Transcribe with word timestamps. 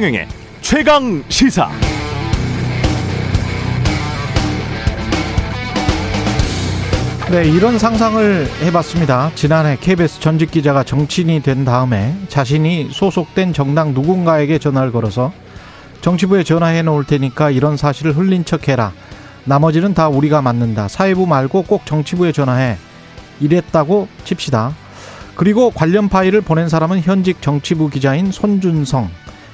최경영의 0.00 0.28
최강 0.62 1.22
시사. 1.28 1.68
네, 7.30 7.44
이런 7.44 7.78
상상을 7.78 8.48
해봤습니다. 8.62 9.30
지난해 9.34 9.76
KBS 9.78 10.20
전직 10.20 10.50
기자가 10.50 10.84
정치인이 10.84 11.42
된 11.42 11.66
다음에 11.66 12.16
자신이 12.28 12.88
소속된 12.90 13.52
정당 13.52 13.92
누군가에게 13.92 14.58
전화를 14.58 14.90
걸어서 14.90 15.34
정치부에 16.00 16.44
전화해 16.44 16.80
놓을 16.80 17.04
테니까 17.04 17.50
이런 17.50 17.76
사실을 17.76 18.16
흘린 18.16 18.46
척 18.46 18.68
해라. 18.68 18.92
나머지는 19.44 19.92
다 19.92 20.08
우리가 20.08 20.40
맞는다. 20.40 20.88
사회부 20.88 21.26
말고 21.26 21.64
꼭 21.64 21.84
정치부에 21.84 22.32
전화해. 22.32 22.78
이랬다고 23.38 24.08
칩시다. 24.24 24.72
그리고 25.34 25.70
관련 25.70 26.08
파일을 26.08 26.40
보낸 26.40 26.70
사람은 26.70 27.00
현직 27.00 27.42
정치부 27.42 27.90
기자인 27.90 28.32
손준성. 28.32 29.10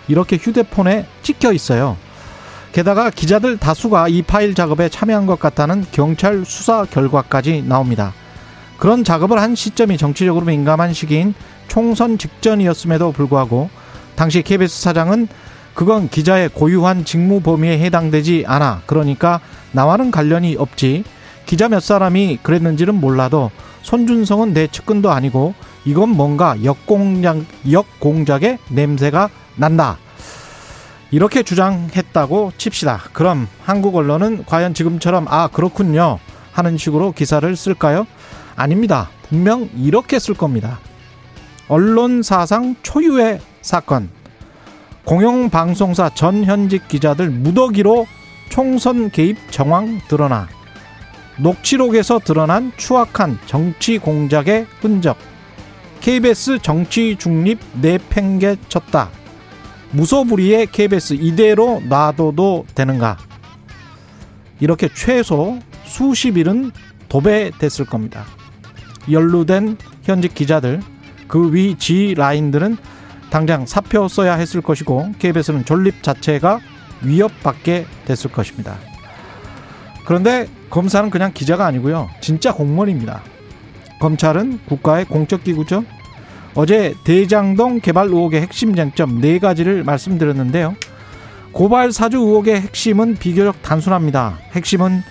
이렇게 0.08 0.36
휴대폰에 0.36 1.06
찍혀 1.22 1.52
있어요. 1.52 1.96
게다가 2.72 3.10
기자들 3.10 3.56
다수가 3.56 4.08
이 4.08 4.22
파일 4.22 4.54
작업에 4.54 4.88
참여한 4.88 5.26
것 5.26 5.38
같다는 5.38 5.86
경찰 5.92 6.44
수사 6.44 6.84
결과까지 6.84 7.64
나옵니다. 7.66 8.12
그런 8.76 9.04
작업을 9.04 9.40
한 9.40 9.54
시점이 9.54 9.96
정치적으로 9.96 10.44
민감한 10.44 10.92
시기인 10.92 11.34
총선 11.68 12.18
직전이었음에도 12.18 13.12
불구하고 13.12 13.70
당시 14.14 14.42
KBS 14.42 14.82
사장은 14.82 15.28
그건 15.74 16.08
기자의 16.08 16.48
고유한 16.50 17.04
직무 17.04 17.40
범위에 17.40 17.78
해당되지 17.78 18.44
않아. 18.46 18.82
그러니까 18.86 19.40
나와는 19.72 20.10
관련이 20.10 20.56
없지. 20.58 21.04
기자 21.44 21.68
몇 21.68 21.80
사람이 21.80 22.40
그랬는지는 22.42 22.94
몰라도 22.94 23.50
손준성은 23.82 24.52
내 24.52 24.66
측근도 24.66 25.10
아니고 25.10 25.54
이건 25.84 26.08
뭔가 26.08 26.56
역공작, 26.64 27.44
역공작의 27.70 28.58
냄새가 28.68 29.30
난다. 29.56 29.98
이렇게 31.10 31.42
주장했다고 31.42 32.52
칩시다. 32.58 33.00
그럼 33.12 33.48
한국 33.62 33.96
언론은 33.96 34.44
과연 34.44 34.74
지금처럼 34.74 35.26
아 35.28 35.48
그렇군요 35.48 36.18
하는 36.52 36.76
식으로 36.76 37.12
기사를 37.12 37.54
쓸까요? 37.56 38.06
아닙니다. 38.56 39.10
분명 39.28 39.68
이렇게 39.76 40.18
쓸 40.18 40.34
겁니다. 40.34 40.78
언론 41.68 42.22
사상 42.22 42.76
초유의 42.82 43.40
사건. 43.62 44.08
공영방송사 45.04 46.10
전 46.14 46.44
현직 46.44 46.88
기자들 46.88 47.30
무더기로 47.30 48.06
총선 48.48 49.10
개입 49.10 49.36
정황 49.52 50.00
드러나. 50.08 50.48
녹취록에서 51.38 52.18
드러난 52.18 52.72
추악한 52.76 53.38
정치 53.46 53.98
공작의 53.98 54.66
흔적. 54.80 55.16
KBS 56.00 56.58
정치 56.62 57.16
중립 57.16 57.60
내팽개쳤다. 57.80 59.10
무소불위의 59.92 60.66
KBS 60.66 61.14
이대로 61.14 61.80
놔둬도 61.88 62.66
되는가? 62.74 63.16
이렇게 64.60 64.88
최소 64.94 65.58
수십 65.84 66.36
일은 66.36 66.70
도배됐을 67.08 67.84
겁니다. 67.86 68.24
연루된 69.10 69.76
현직 70.02 70.34
기자들, 70.34 70.80
그 71.28 71.50
위 71.52 71.76
지 71.78 72.14
라인들은 72.16 72.76
당장 73.30 73.66
사표 73.66 74.08
써야 74.08 74.34
했을 74.34 74.60
것이고 74.60 75.12
KBS는 75.18 75.64
존립 75.64 76.02
자체가 76.02 76.60
위협받게 77.02 77.86
됐을 78.06 78.30
것입니다. 78.30 78.76
그런데 80.06 80.48
검사는 80.70 81.10
그냥 81.10 81.32
기자가 81.34 81.66
아니고요. 81.66 82.08
진짜 82.20 82.52
공무원입니다. 82.52 83.22
검찰은 84.00 84.60
국가의 84.66 85.04
공적 85.04 85.42
기구죠. 85.44 85.84
어제 86.56 86.94
대장동 87.04 87.80
개발 87.80 88.06
의혹의 88.06 88.40
핵심 88.40 88.74
쟁점 88.74 89.20
네 89.20 89.38
가지를 89.38 89.84
말씀드렸는데요. 89.84 90.74
고발 91.52 91.92
사주 91.92 92.16
의혹의 92.16 92.62
핵심은 92.62 93.16
비교적 93.16 93.60
단순합니다. 93.62 94.38
핵심은 94.52 95.02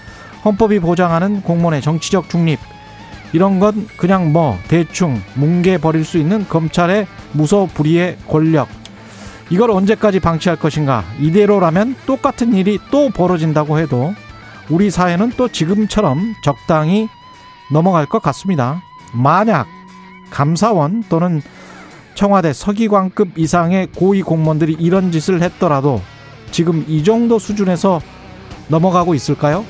헌법이 0.44 0.80
보장하는 0.80 1.42
공무원의 1.44 1.82
정치적 1.82 2.30
중립. 2.30 2.60
이런 3.32 3.60
건 3.60 3.88
그냥 3.96 4.34
뭐 4.34 4.58
대충 4.68 5.22
뭉개 5.36 5.78
버릴 5.78 6.04
수 6.04 6.18
있는 6.18 6.48
검찰의 6.48 7.06
무소불위의 7.34 8.18
권력. 8.28 8.68
이걸 9.52 9.70
언제까지 9.70 10.20
방치할 10.20 10.58
것인가? 10.58 11.04
이대로라면 11.20 11.96
똑같은 12.08 12.56
일이 12.56 12.80
또 12.90 13.10
벌어진다고 13.10 13.78
해도 13.78 14.16
우리 14.70 14.90
사회는 14.90 15.34
또 15.38 15.48
지금처럼 15.48 16.34
적당히 16.44 17.08
넘어갈 17.72 18.08
것 18.08 18.22
같습니다. 18.24 18.82
만약 19.14 19.68
감사원 20.30 21.04
또는 21.10 21.42
청와대 22.16 22.54
서기관급 22.54 23.38
이상의 23.38 23.88
고위 23.96 24.22
공무원들이 24.22 24.78
이런 24.80 25.12
짓을 25.12 25.42
했더라도 25.42 26.02
지금 26.52 26.86
이 26.88 27.04
정도 27.04 27.40
수준에서 27.40 28.02
넘어가고 28.70 29.14
있을까요? 29.14 29.66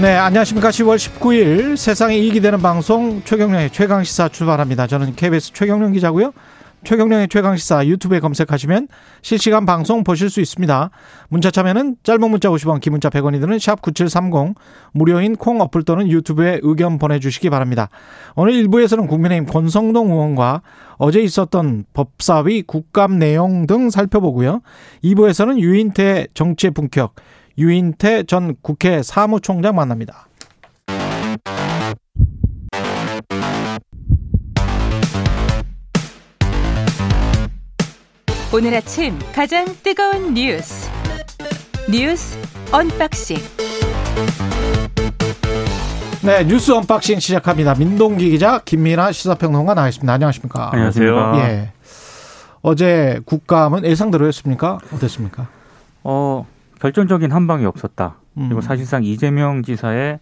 네, 0.00 0.14
안녕하십니까. 0.16 0.70
10월 0.70 0.96
19일 0.96 1.76
세상에 1.76 2.16
이익이 2.16 2.40
되는 2.40 2.62
방송 2.62 3.20
최경령의 3.22 3.70
최강시사 3.70 4.30
출발합니다. 4.30 4.86
저는 4.86 5.14
KBS 5.14 5.52
최경령 5.52 5.92
기자고요. 5.92 6.32
최경령의 6.84 7.28
최강시사 7.28 7.86
유튜브에 7.86 8.20
검색하시면 8.20 8.88
실시간 9.22 9.66
방송 9.66 10.02
보실 10.02 10.30
수 10.30 10.40
있습니다. 10.40 10.90
문자 11.28 11.50
참여는 11.50 11.96
짧은 12.02 12.30
문자 12.30 12.48
50원, 12.48 12.80
긴 12.80 12.92
문자 12.92 13.10
100원이 13.10 13.40
드는 13.40 13.58
샵 13.58 13.82
9730 13.82 14.54
무료인 14.92 15.36
콩 15.36 15.60
어플 15.60 15.82
또는 15.82 16.08
유튜브에 16.08 16.60
의견 16.62 16.98
보내주시기 16.98 17.50
바랍니다. 17.50 17.88
오늘 18.34 18.54
1부에서는 18.54 19.08
국민의힘 19.08 19.46
권성동 19.46 20.10
의원과 20.10 20.62
어제 20.96 21.20
있었던 21.20 21.84
법사위 21.92 22.62
국감 22.62 23.18
내용 23.18 23.66
등 23.66 23.90
살펴보고요. 23.90 24.62
2부에서는 25.04 25.58
유인태 25.58 26.28
정치의 26.34 26.70
품격, 26.72 27.14
유인태 27.58 28.24
전 28.24 28.56
국회 28.62 29.02
사무총장 29.02 29.74
만납니다. 29.74 30.29
오늘 38.52 38.74
아침 38.74 39.16
가장 39.32 39.64
뜨거운 39.80 40.34
뉴스 40.34 40.90
뉴스 41.88 42.36
unboxing 42.72 43.36
네 46.24 46.44
뉴스 46.44 46.72
unboxing 46.72 47.20
시작합니다. 47.20 47.74
민동기 47.76 48.28
기자 48.30 48.58
김민아 48.58 49.12
시사평론가 49.12 49.74
나와 49.74 49.88
있습니다. 49.88 50.12
안녕하십니까? 50.12 50.70
안녕하세요. 50.72 51.32
예. 51.36 51.72
어제 52.62 53.20
국감은 53.24 53.84
예상대로였습니까? 53.84 54.80
어땠습니까? 54.92 55.46
어 56.02 56.44
결정적인 56.80 57.30
한 57.30 57.46
방이 57.46 57.64
없었다. 57.66 58.16
그리고 58.34 58.56
음. 58.56 58.60
사실상 58.60 59.04
이재명 59.04 59.62
지사의 59.62 60.18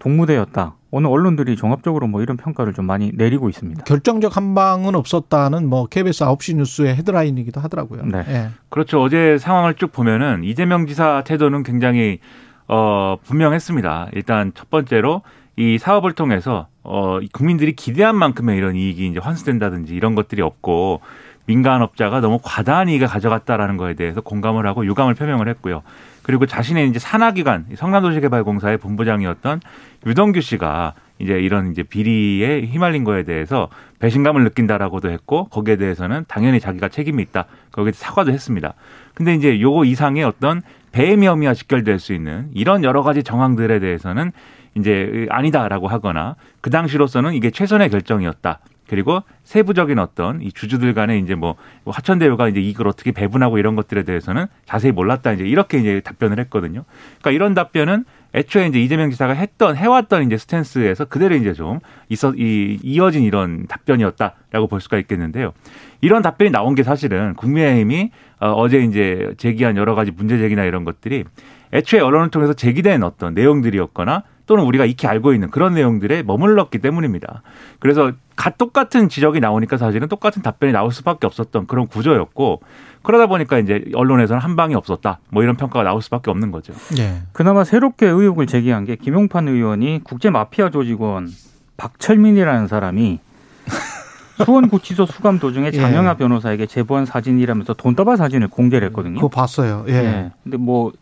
동무대였다. 0.00 0.74
오늘 0.90 1.10
언론들이 1.10 1.56
종합적으로 1.56 2.06
뭐 2.06 2.22
이런 2.22 2.36
평가를 2.36 2.72
좀 2.72 2.86
많이 2.86 3.12
내리고 3.14 3.48
있습니다. 3.48 3.84
결정적 3.84 4.36
한 4.36 4.54
방은 4.54 4.94
없었다는 4.94 5.68
뭐 5.68 5.86
KBS 5.86 6.24
9시 6.24 6.56
뉴스의 6.56 6.96
헤드라인이기도 6.96 7.60
하더라고요. 7.60 8.04
네. 8.06 8.24
예. 8.28 8.48
그렇죠. 8.70 9.02
어제 9.02 9.36
상황을 9.38 9.74
쭉 9.74 9.92
보면은 9.92 10.44
이재명 10.44 10.86
지사 10.86 11.22
태도는 11.24 11.62
굉장히 11.62 12.20
어 12.68 13.16
분명했습니다. 13.24 14.08
일단 14.12 14.52
첫 14.54 14.70
번째로 14.70 15.22
이 15.56 15.76
사업을 15.76 16.12
통해서 16.12 16.68
어 16.82 17.18
국민들이 17.32 17.74
기대한 17.74 18.16
만큼의 18.16 18.56
이런 18.56 18.74
이익이 18.74 19.08
이제 19.08 19.18
환수된다든지 19.18 19.94
이런 19.94 20.14
것들이 20.14 20.40
없고 20.40 21.00
민간업자가 21.48 22.20
너무 22.20 22.38
과다한 22.42 22.88
이익을 22.88 23.08
가져갔다라는 23.08 23.78
거에 23.78 23.94
대해서 23.94 24.20
공감을 24.20 24.66
하고 24.66 24.84
유감을 24.84 25.14
표명을 25.14 25.48
했고요. 25.48 25.82
그리고 26.22 26.44
자신의 26.44 26.88
이제 26.88 26.98
산하기관 26.98 27.68
성남도시개발공사의 27.74 28.76
본부장이었던 28.76 29.60
유동규 30.06 30.42
씨가 30.42 30.92
이제 31.18 31.40
이런 31.40 31.72
이제 31.72 31.82
비리에 31.82 32.66
휘말린 32.66 33.02
거에 33.02 33.24
대해서 33.24 33.68
배신감을 33.98 34.44
느낀다라고도 34.44 35.10
했고 35.10 35.46
거기에 35.48 35.76
대해서는 35.76 36.26
당연히 36.28 36.60
자기가 36.60 36.88
책임이 36.88 37.22
있다. 37.22 37.46
거기에 37.72 37.92
사과도 37.92 38.30
했습니다. 38.30 38.74
근데 39.14 39.34
이제 39.34 39.60
요거 39.60 39.84
이상의 39.86 40.22
어떤 40.22 40.62
배임 40.92 41.24
혐의와 41.24 41.54
직결될 41.54 41.98
수 41.98 42.12
있는 42.12 42.50
이런 42.54 42.84
여러 42.84 43.02
가지 43.02 43.22
정황들에 43.22 43.80
대해서는 43.80 44.32
이제 44.76 45.26
아니다라고 45.30 45.88
하거나 45.88 46.36
그 46.60 46.70
당시로서는 46.70 47.32
이게 47.32 47.50
최선의 47.50 47.88
결정이었다. 47.88 48.60
그리고 48.88 49.22
세부적인 49.44 49.98
어떤 49.98 50.40
이 50.42 50.50
주주들 50.50 50.94
간에 50.94 51.18
이제 51.18 51.34
뭐 51.34 51.56
화천대유가 51.86 52.48
이제 52.48 52.60
이익을 52.60 52.88
어떻게 52.88 53.12
배분하고 53.12 53.58
이런 53.58 53.76
것들에 53.76 54.02
대해서는 54.02 54.46
자세히 54.64 54.92
몰랐다 54.92 55.32
이제 55.32 55.44
이렇게 55.44 55.78
이제 55.78 56.00
답변을 56.00 56.38
했거든요. 56.40 56.84
그러니까 57.20 57.30
이런 57.30 57.54
답변은 57.54 58.04
애초에 58.34 58.66
이제 58.66 58.80
이재명 58.80 59.10
지사가 59.10 59.32
했던 59.32 59.76
해왔던 59.76 60.26
이제 60.26 60.36
스탠스에서 60.36 61.06
그대로 61.06 61.34
이제 61.34 61.52
좀 61.54 61.80
있어 62.08 62.34
이 62.36 62.78
이어진 62.82 63.22
이런 63.22 63.66
답변이었다라고 63.66 64.66
볼 64.68 64.80
수가 64.80 64.98
있겠는데요. 64.98 65.52
이런 66.00 66.22
답변이 66.22 66.50
나온 66.50 66.74
게 66.74 66.82
사실은 66.82 67.34
국민의힘이 67.34 68.10
어, 68.40 68.52
어제 68.52 68.78
이제 68.80 69.32
제기한 69.38 69.76
여러 69.76 69.94
가지 69.94 70.10
문제 70.10 70.38
제기나 70.38 70.64
이런 70.64 70.84
것들이 70.84 71.24
애초에 71.72 72.00
언론을 72.00 72.30
통해서 72.30 72.52
제기된 72.52 73.02
어떤 73.02 73.34
내용들이었거나 73.34 74.22
또는 74.48 74.64
우리가 74.64 74.84
익히 74.84 75.06
알고 75.06 75.32
있는 75.34 75.50
그런 75.50 75.74
내용들에 75.74 76.24
머물렀기 76.24 76.78
때문입니다. 76.78 77.42
그래서 77.78 78.12
가 78.34 78.50
똑같은 78.50 79.08
지적이 79.08 79.38
나오니까 79.40 79.76
사실은 79.76 80.08
똑같은 80.08 80.42
답변이 80.42 80.72
나올 80.72 80.90
수밖에 80.90 81.26
없었던 81.26 81.66
그런 81.66 81.86
구조였고 81.86 82.62
그러다 83.02 83.26
보니까 83.26 83.58
이제 83.58 83.84
언론에서는 83.94 84.40
한 84.42 84.56
방이 84.56 84.74
없었다. 84.74 85.20
뭐 85.30 85.42
이런 85.44 85.56
평가가 85.56 85.84
나올 85.84 86.02
수밖에 86.02 86.30
없는 86.30 86.50
거죠. 86.50 86.72
예. 86.98 87.18
그나마 87.32 87.62
새롭게 87.62 88.06
의혹을 88.06 88.46
제기한 88.46 88.84
게 88.84 88.96
김용판 88.96 89.46
의원이 89.46 90.00
국제 90.02 90.30
마피아 90.30 90.70
조직원 90.70 91.28
박철민이라는 91.76 92.66
사람이 92.66 93.20
수원구치소 94.44 95.06
수감 95.06 95.38
도중에 95.38 95.66
예. 95.66 95.70
장영하 95.72 96.14
변호사에게 96.16 96.66
제보한 96.66 97.06
사진이라면서 97.06 97.74
돈다발 97.74 98.16
사진을 98.16 98.48
공개를 98.48 98.88
했거든요. 98.88 99.14
그거 99.16 99.28
봤어요. 99.28 99.84
예. 99.88 99.92
예. 99.94 100.30
근데 100.42 100.56
뭐 100.56 100.92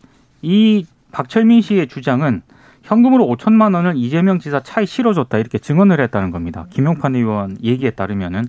이 0.41 0.85
박철민 1.11 1.61
씨의 1.61 1.87
주장은 1.87 2.41
현금으로 2.87 3.25
5천만 3.27 3.75
원을 3.75 3.93
이재명 3.97 4.39
지사 4.39 4.61
차에 4.61 4.85
실어줬다 4.85 5.37
이렇게 5.37 5.57
증언을 5.57 5.99
했다는 5.99 6.31
겁니다. 6.31 6.67
김용판 6.69 7.15
의원 7.15 7.57
얘기에 7.61 7.91
따르면은 7.91 8.45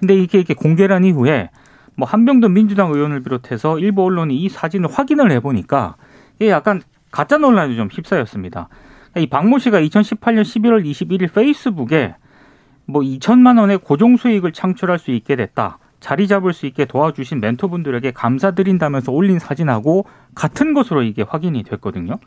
근데 0.00 0.14
이게 0.14 0.38
이렇게 0.38 0.54
공개를 0.54 0.96
한 0.96 1.04
이후에 1.04 1.50
뭐 1.94 2.08
한병돈 2.08 2.54
민주당 2.54 2.90
의원을 2.90 3.22
비롯해서 3.22 3.78
일부 3.78 4.02
언론이 4.04 4.34
이 4.34 4.48
사진을 4.48 4.90
확인을 4.90 5.30
해보니까 5.32 5.96
이게 6.36 6.50
약간 6.50 6.80
가짜 7.10 7.36
논란이 7.36 7.76
좀 7.76 7.88
휩싸였습니다. 7.92 8.70
이 9.18 9.26
박모 9.26 9.58
씨가 9.58 9.78
2018년 9.82 10.40
11월 10.40 10.86
21일 10.86 11.30
페이스북에 11.30 12.14
뭐 12.86 13.02
2천만 13.02 13.60
원의 13.60 13.78
고정 13.78 14.16
수익을 14.16 14.52
창출할 14.52 14.98
수 14.98 15.10
있게 15.10 15.36
됐다. 15.36 15.78
자리 16.00 16.26
잡을 16.26 16.54
수 16.54 16.64
있게 16.64 16.86
도와주신 16.86 17.40
멘토분들에게 17.40 18.10
감사드린다면서 18.12 19.12
올린 19.12 19.38
사진하고 19.38 20.06
같은 20.34 20.72
것으로 20.72 21.02
이게 21.02 21.22
확인이 21.22 21.62
됐거든요. 21.62 22.18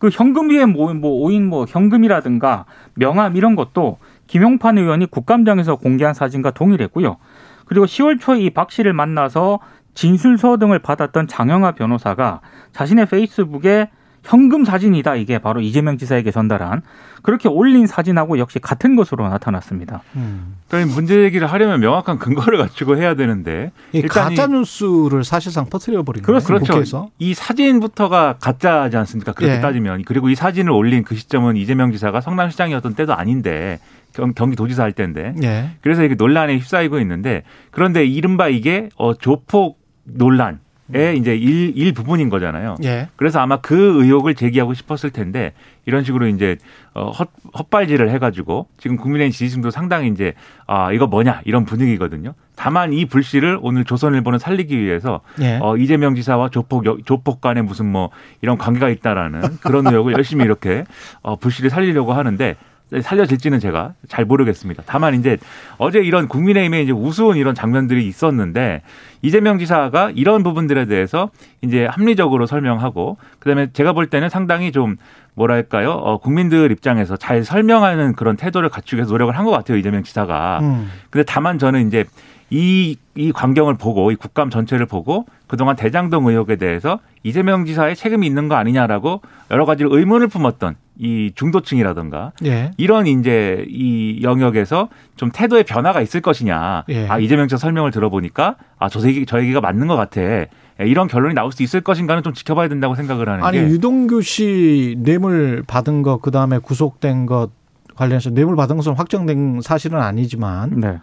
그 0.00 0.08
현금 0.10 0.50
위에 0.50 0.64
뭐, 0.64 0.92
뭐 0.94 1.12
오인 1.12 1.46
뭐 1.46 1.66
현금이라든가 1.68 2.64
명함 2.94 3.36
이런 3.36 3.54
것도 3.54 3.98
김용판 4.26 4.78
의원이 4.78 5.06
국감장에서 5.06 5.76
공개한 5.76 6.14
사진과 6.14 6.52
동일했고요. 6.52 7.18
그리고 7.66 7.86
10월 7.86 8.18
초에 8.18 8.40
이 8.40 8.50
박 8.50 8.72
씨를 8.72 8.92
만나서 8.94 9.60
진술서 9.94 10.56
등을 10.56 10.78
받았던 10.78 11.28
장영하 11.28 11.72
변호사가 11.72 12.40
자신의 12.72 13.06
페이스북에 13.06 13.90
현금 14.22 14.64
사진이다 14.64 15.16
이게 15.16 15.38
바로 15.38 15.60
이재명 15.60 15.96
지사에게 15.98 16.30
전달한 16.30 16.82
그렇게 17.22 17.48
올린 17.48 17.86
사진하고 17.86 18.38
역시 18.38 18.58
같은 18.58 18.96
것으로 18.96 19.28
나타났습니다. 19.28 20.02
음. 20.16 20.56
그러니까 20.68 20.94
문제 20.94 21.22
얘기를 21.22 21.46
하려면 21.46 21.80
명확한 21.80 22.18
근거를 22.18 22.58
갖추고 22.58 22.96
해야 22.96 23.14
되는데 23.14 23.72
이- 23.92 24.02
가짜 24.02 24.46
뉴스를 24.46 25.24
사실상 25.24 25.66
퍼뜨려 25.66 26.02
버린 26.02 26.22
거예요. 26.22 26.40
그렇죠. 26.40 26.64
국회에서. 26.72 27.10
이 27.18 27.34
사진부터가 27.34 28.36
가짜지 28.40 28.96
않습니까? 28.96 29.32
그렇게 29.32 29.56
예. 29.56 29.60
따지면 29.60 30.02
그리고 30.06 30.28
이 30.30 30.34
사진을 30.34 30.70
올린 30.72 31.02
그 31.02 31.14
시점은 31.14 31.56
이재명 31.56 31.92
지사가 31.92 32.20
성남시장이었던 32.20 32.94
때도 32.94 33.14
아닌데 33.14 33.80
경, 34.14 34.32
경기도지사 34.32 34.82
할 34.82 34.92
때인데 34.92 35.34
예. 35.42 35.70
그래서 35.82 36.02
이게 36.04 36.14
논란에 36.14 36.56
휩싸이고 36.58 36.98
있는데 37.00 37.42
그런데 37.70 38.04
이른바 38.04 38.48
이게 38.48 38.88
어, 38.96 39.14
조폭 39.14 39.78
논란 40.04 40.60
의 40.92 41.16
이제 41.18 41.36
일, 41.36 41.76
일 41.76 41.92
부분인 41.92 42.28
거잖아요. 42.30 42.76
예. 42.84 43.08
그래서 43.16 43.38
아마 43.40 43.58
그 43.60 44.02
의혹을 44.02 44.34
제기하고 44.34 44.74
싶었을 44.74 45.10
텐데 45.10 45.52
이런 45.86 46.04
식으로 46.04 46.26
이제 46.28 46.56
어, 46.94 47.10
헛, 47.10 47.28
헛발질을 47.56 48.10
해가지고 48.10 48.66
지금 48.78 48.96
국민의힘 48.96 49.32
지지층도 49.32 49.70
상당히 49.70 50.08
이제 50.08 50.34
아 50.66 50.92
이거 50.92 51.06
뭐냐 51.06 51.42
이런 51.44 51.64
분위기거든요. 51.64 52.34
다만 52.56 52.92
이 52.92 53.04
불씨를 53.06 53.58
오늘 53.62 53.84
조선일보는 53.84 54.38
살리기 54.38 54.78
위해서 54.78 55.20
예. 55.40 55.58
어, 55.62 55.76
이재명 55.76 56.14
지사와 56.14 56.50
조폭 56.50 56.84
여- 56.86 56.98
조폭 57.04 57.40
간에 57.40 57.62
무슨 57.62 57.86
뭐 57.86 58.10
이런 58.42 58.58
관계가 58.58 58.88
있다라는 58.88 59.40
그런 59.62 59.86
의혹을 59.86 60.12
열심히 60.14 60.44
이렇게 60.44 60.84
어, 61.22 61.36
불씨를 61.36 61.70
살리려고 61.70 62.12
하는데 62.12 62.56
살려질지는 63.02 63.60
제가 63.60 63.94
잘 64.08 64.24
모르겠습니다. 64.24 64.82
다만 64.86 65.14
이제 65.14 65.36
어제 65.78 66.00
이런 66.00 66.26
국민의힘의 66.28 66.84
이제 66.84 66.92
우스운 66.92 67.36
이런 67.36 67.54
장면들이 67.54 68.06
있었는데 68.06 68.82
이재명 69.22 69.58
지사가 69.58 70.10
이런 70.14 70.42
부분들에 70.42 70.86
대해서 70.86 71.30
이제 71.62 71.86
합리적으로 71.86 72.46
설명하고 72.46 73.16
그다음에 73.38 73.68
제가 73.72 73.92
볼 73.92 74.08
때는 74.08 74.28
상당히 74.28 74.72
좀 74.72 74.96
뭐랄까요 75.34 75.92
어, 75.92 76.18
국민들 76.18 76.70
입장에서 76.72 77.16
잘 77.16 77.44
설명하는 77.44 78.14
그런 78.14 78.36
태도를 78.36 78.68
갖추기 78.68 78.96
위해서 78.96 79.12
노력을 79.12 79.36
한 79.36 79.44
것 79.44 79.50
같아요 79.52 79.78
이재명 79.78 80.02
지사가. 80.02 80.58
음. 80.62 80.90
근데 81.10 81.24
다만 81.24 81.58
저는 81.58 81.86
이제 81.86 82.04
이, 82.50 82.96
이 83.14 83.32
광경을 83.32 83.74
보고 83.74 84.10
이 84.10 84.16
국감 84.16 84.50
전체를 84.50 84.86
보고 84.86 85.24
그동안 85.46 85.76
대장동 85.76 86.26
의혹에 86.26 86.56
대해서 86.56 86.98
이재명 87.22 87.64
지사의 87.64 87.96
책임이 87.96 88.26
있는 88.26 88.48
거 88.48 88.56
아니냐라고 88.56 89.20
여러 89.50 89.64
가지로 89.64 89.96
의문을 89.96 90.28
품었던 90.28 90.76
이 90.98 91.32
중도층이라든가 91.34 92.32
예. 92.44 92.72
이런 92.76 93.06
이제 93.06 93.64
이 93.68 94.20
영역에서 94.22 94.88
좀 95.16 95.30
태도의 95.32 95.64
변화가 95.64 96.02
있을 96.02 96.20
것이냐. 96.20 96.84
예. 96.90 97.08
아, 97.08 97.18
이재명 97.18 97.48
지사 97.48 97.56
설명을 97.58 97.90
들어보니까 97.90 98.56
아, 98.78 98.88
저 98.88 99.00
얘기, 99.08 99.24
저 99.24 99.40
얘기가 99.40 99.60
맞는 99.60 99.86
것 99.86 99.96
같아. 99.96 100.20
예, 100.20 100.46
이런 100.80 101.08
결론이 101.08 101.34
나올 101.34 101.52
수 101.52 101.62
있을 101.62 101.80
것인가는 101.80 102.22
좀 102.22 102.34
지켜봐야 102.34 102.68
된다고 102.68 102.94
생각을 102.94 103.28
하는 103.28 103.44
아니 103.44 103.58
게 103.58 103.64
유동규 103.68 104.22
씨 104.22 104.96
뇌물 104.98 105.62
받은 105.66 106.02
것 106.02 106.20
그다음에 106.20 106.58
구속된 106.58 107.26
것 107.26 107.50
관련해서 107.96 108.30
뇌물 108.30 108.56
받은 108.56 108.76
것은 108.76 108.94
확정된 108.94 109.60
사실은 109.62 110.00
아니지만 110.00 110.80
네. 110.80 110.98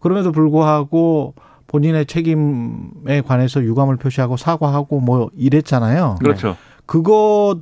그럼에도 0.00 0.32
불구하고 0.32 1.34
본인의 1.66 2.06
책임에 2.06 3.20
관해서 3.24 3.62
유감을 3.62 3.96
표시하고 3.96 4.36
사과하고 4.36 5.00
뭐 5.00 5.30
이랬잖아요. 5.36 6.16
그렇죠. 6.18 6.56
그거 6.86 7.60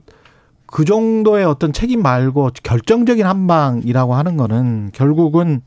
그 0.67 0.85
정도의 0.85 1.44
어떤 1.44 1.73
책임 1.73 2.02
말고 2.02 2.50
결정적인 2.62 3.26
한 3.26 3.46
방이라고 3.46 4.14
하는 4.14 4.37
거는 4.37 4.90
결국은 4.94 5.61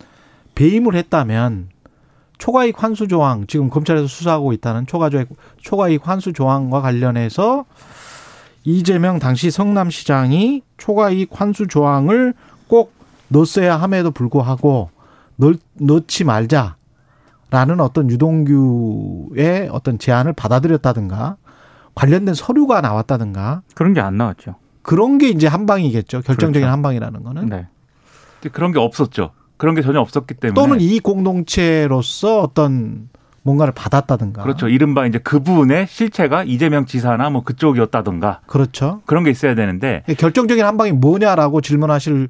배임을 0.56 0.95
했다면 0.95 1.69
초과이익 2.38 2.81
환수 2.81 3.07
조항 3.07 3.45
지금 3.45 3.69
검찰에서 3.69 4.07
수사하고 4.07 4.53
있다는 4.53 4.88
초과조액 4.88 5.29
초과이익 5.59 6.07
환수 6.07 6.33
조항과 6.33 6.81
관련해서 6.81 7.65
이재명 8.63 9.19
당시 9.19 9.51
성남시장이 9.51 10.63
초과이익 10.77 11.29
환수 11.31 11.67
조항을 11.67 12.33
꼭 12.67 12.94
넣었어야 13.27 13.77
함에도 13.77 14.09
불구하고 14.12 14.89
넣, 15.41 15.53
넣지 15.79 16.23
말자라는 16.23 17.79
어떤 17.79 18.09
유동규의 18.09 19.69
어떤 19.71 19.97
제안을 19.99 20.33
받아들였다든가 20.33 21.38
관련된 21.95 22.33
서류가 22.33 22.81
나왔다든가 22.81 23.63
그런 23.75 23.93
게 23.93 23.99
안 23.99 24.17
나왔죠. 24.17 24.55
그런 24.81 25.17
게 25.17 25.29
이제 25.29 25.48
한 25.48 25.65
방이겠죠. 25.65 26.21
결정적인 26.21 26.62
그렇죠. 26.62 26.71
한 26.71 26.81
방이라는 26.81 27.24
거는. 27.24 27.45
네. 27.48 27.67
근데 28.39 28.53
그런 28.53 28.71
게 28.71 28.79
없었죠. 28.79 29.31
그런 29.57 29.75
게 29.75 29.81
전혀 29.81 30.00
없었기 30.00 30.36
때문에 30.36 30.55
또는 30.55 30.79
이 30.81 31.00
공동체로서 31.00 32.41
어떤 32.41 33.10
뭔가를 33.43 33.74
받았다든가. 33.74 34.43
그렇죠. 34.43 34.67
이른바 34.69 35.05
이제 35.05 35.19
그분의 35.19 35.88
실체가 35.88 36.43
이재명 36.43 36.86
지사나 36.86 37.29
뭐 37.29 37.43
그쪽이었다든가 37.43 38.41
그렇죠. 38.48 39.01
그런 39.05 39.24
게 39.24 39.29
있어야 39.31 39.53
되는데 39.55 40.03
결정적인 40.17 40.63
한 40.63 40.77
방이 40.77 40.91
뭐냐라고 40.93 41.62
질문하실 41.62 42.29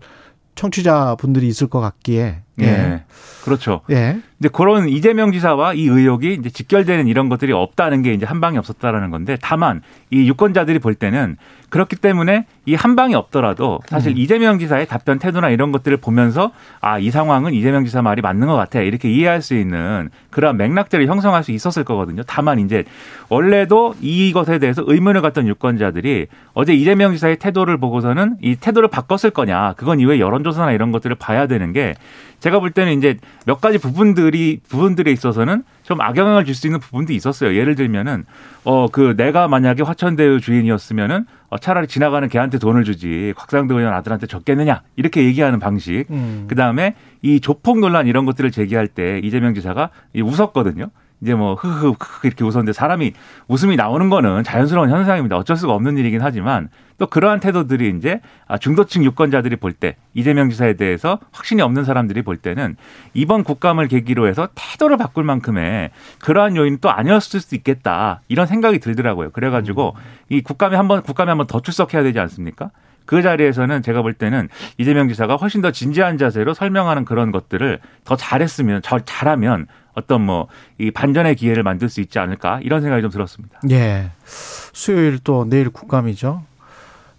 청취자분들이 0.55 1.47
있을 1.47 1.67
것 1.67 1.79
같기에. 1.79 2.41
예. 2.59 2.65
예. 2.65 3.03
그렇죠. 3.43 3.81
예. 3.89 4.19
이제 4.39 4.49
그런 4.51 4.87
이재명 4.87 5.31
지사와 5.31 5.73
이 5.73 5.85
의혹이 5.87 6.33
이제 6.33 6.49
직결되는 6.49 7.07
이런 7.07 7.27
것들이 7.29 7.53
없다는 7.53 8.01
게 8.03 8.13
이제 8.13 8.25
한 8.25 8.39
방이 8.41 8.57
없었다라는 8.57 9.09
건데 9.09 9.37
다만 9.41 9.81
이 10.11 10.27
유권자들이 10.27 10.79
볼 10.79 10.93
때는 10.95 11.37
그렇기 11.69 11.95
때문에 11.95 12.45
이 12.65 12.75
한 12.75 12.95
방이 12.95 13.15
없더라도 13.15 13.79
사실 13.87 14.11
음. 14.11 14.17
이재명 14.17 14.59
지사의 14.59 14.87
답변 14.87 15.17
태도나 15.19 15.49
이런 15.49 15.71
것들을 15.71 15.97
보면서 15.97 16.51
아 16.81 16.99
이 16.99 17.09
상황은 17.09 17.53
이재명 17.53 17.85
지사 17.85 18.01
말이 18.03 18.21
맞는 18.21 18.47
것 18.47 18.55
같아 18.55 18.81
이렇게 18.81 19.09
이해할 19.09 19.41
수 19.41 19.55
있는 19.55 20.09
그런 20.29 20.57
맥락들을 20.57 21.07
형성할 21.07 21.43
수 21.43 21.51
있었을 21.51 21.83
거거든요. 21.83 22.21
다만 22.27 22.59
이제 22.59 22.83
원래도 23.29 23.95
이것에 24.01 24.59
대해서 24.59 24.83
의문을 24.85 25.21
갖던 25.21 25.47
유권자들이 25.47 26.27
어제 26.53 26.73
이재명 26.73 27.13
지사의 27.13 27.37
태도를 27.37 27.77
보고서는 27.77 28.37
이 28.41 28.55
태도를 28.55 28.89
바꿨을 28.89 29.31
거냐 29.31 29.73
그건 29.77 29.99
이후에 29.99 30.19
여론조사나 30.19 30.73
이런 30.73 30.91
것들을 30.91 31.15
봐야 31.15 31.47
되는 31.47 31.71
게 31.73 31.95
제가 32.41 32.59
볼 32.59 32.71
때는 32.71 32.97
이제 32.97 33.17
몇 33.45 33.61
가지 33.61 33.77
부분들이 33.77 34.59
부분들에 34.67 35.11
있어서는 35.11 35.63
좀 35.83 36.01
악영향을 36.01 36.43
줄 36.45 36.55
수 36.55 36.67
있는 36.67 36.79
부분도 36.79 37.13
있었어요. 37.13 37.55
예를 37.55 37.75
들면은 37.75 38.25
어 38.65 38.87
그 38.91 39.15
내가 39.15 39.47
만약에 39.47 39.83
화천대유 39.83 40.41
주인이었으면은 40.41 41.25
어 41.49 41.57
차라리 41.57 41.87
지나가는 41.87 42.27
개한테 42.27 42.59
돈을 42.59 42.83
주지 42.83 43.33
곽상도 43.37 43.79
의원 43.79 43.93
아들한테 43.93 44.27
줬겠느냐 44.27 44.81
이렇게 44.97 45.23
얘기하는 45.23 45.59
방식. 45.59 46.05
음. 46.09 46.45
그 46.47 46.55
다음에 46.55 46.95
이 47.21 47.39
조폭 47.39 47.79
논란 47.79 48.07
이런 48.07 48.25
것들을 48.25 48.51
제기할 48.51 48.87
때 48.87 49.19
이재명 49.23 49.53
지사가 49.53 49.89
이 50.13 50.21
웃었거든요. 50.21 50.89
이제 51.21 51.35
뭐 51.35 51.53
흐흐 51.53 51.89
흐흐 51.99 52.27
이렇게 52.27 52.43
웃었는데 52.43 52.73
사람이 52.73 53.13
웃음이 53.47 53.75
나오는 53.75 54.09
거는 54.09 54.43
자연스러운 54.43 54.89
현상입니다. 54.89 55.37
어쩔 55.37 55.55
수가 55.55 55.73
없는 55.73 55.97
일이긴 55.97 56.21
하지만 56.21 56.69
또 56.97 57.07
그러한 57.07 57.39
태도들이 57.39 57.93
이제 57.97 58.21
아, 58.47 58.57
중도층 58.57 59.03
유권자들이 59.03 59.55
볼 59.55 59.73
때 59.73 59.95
이재명 60.13 60.49
지사에 60.49 60.73
대해서 60.73 61.19
확신이 61.31 61.61
없는 61.61 61.85
사람들이 61.85 62.21
볼 62.23 62.37
때는 62.37 62.75
이번 63.13 63.43
국감을 63.43 63.87
계기로 63.87 64.27
해서 64.27 64.49
태도를 64.55 64.97
바꿀 64.97 65.23
만큼의 65.23 65.91
그러한 66.19 66.55
요인은 66.55 66.79
또 66.81 66.91
아니었을 66.91 67.39
수도 67.39 67.55
있겠다 67.55 68.21
이런 68.27 68.47
생각이 68.47 68.79
들더라고요. 68.79 69.31
그래가지고 69.31 69.95
이 70.29 70.41
국감에 70.41 70.75
한번 70.75 71.01
국감에 71.01 71.29
한번 71.29 71.47
더 71.47 71.61
출석해야 71.61 72.03
되지 72.03 72.19
않습니까? 72.19 72.71
그 73.05 73.21
자리에서는 73.21 73.81
제가 73.81 74.03
볼 74.03 74.13
때는 74.13 74.47
이재명 74.77 75.07
지사가 75.07 75.35
훨씬 75.35 75.61
더 75.61 75.71
진지한 75.71 76.17
자세로 76.17 76.53
설명하는 76.53 77.03
그런 77.03 77.31
것들을 77.31 77.79
더 78.05 78.15
잘했으면, 78.15 78.81
저 78.83 78.99
잘하면 78.99 79.67
어떤 79.93 80.21
뭐 80.25 80.47
이 80.79 80.89
반전의 80.89 81.35
기회를 81.35 81.63
만들 81.63 81.89
수 81.89 82.01
있지 82.01 82.17
않을까 82.17 82.59
이런 82.63 82.81
생각이 82.81 83.01
좀 83.01 83.11
들었습니다. 83.11 83.59
예. 83.69 84.11
수요일 84.25 85.19
또 85.23 85.45
내일 85.47 85.69
국감이죠. 85.69 86.41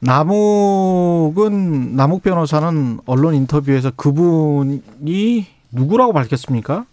남욱은 0.00 1.94
남욱 1.96 2.22
변호사는 2.22 2.98
언론 3.06 3.34
인터뷰에서 3.34 3.90
그분이 3.92 5.46
누구라고 5.70 6.12
밝혔습니까? 6.12 6.86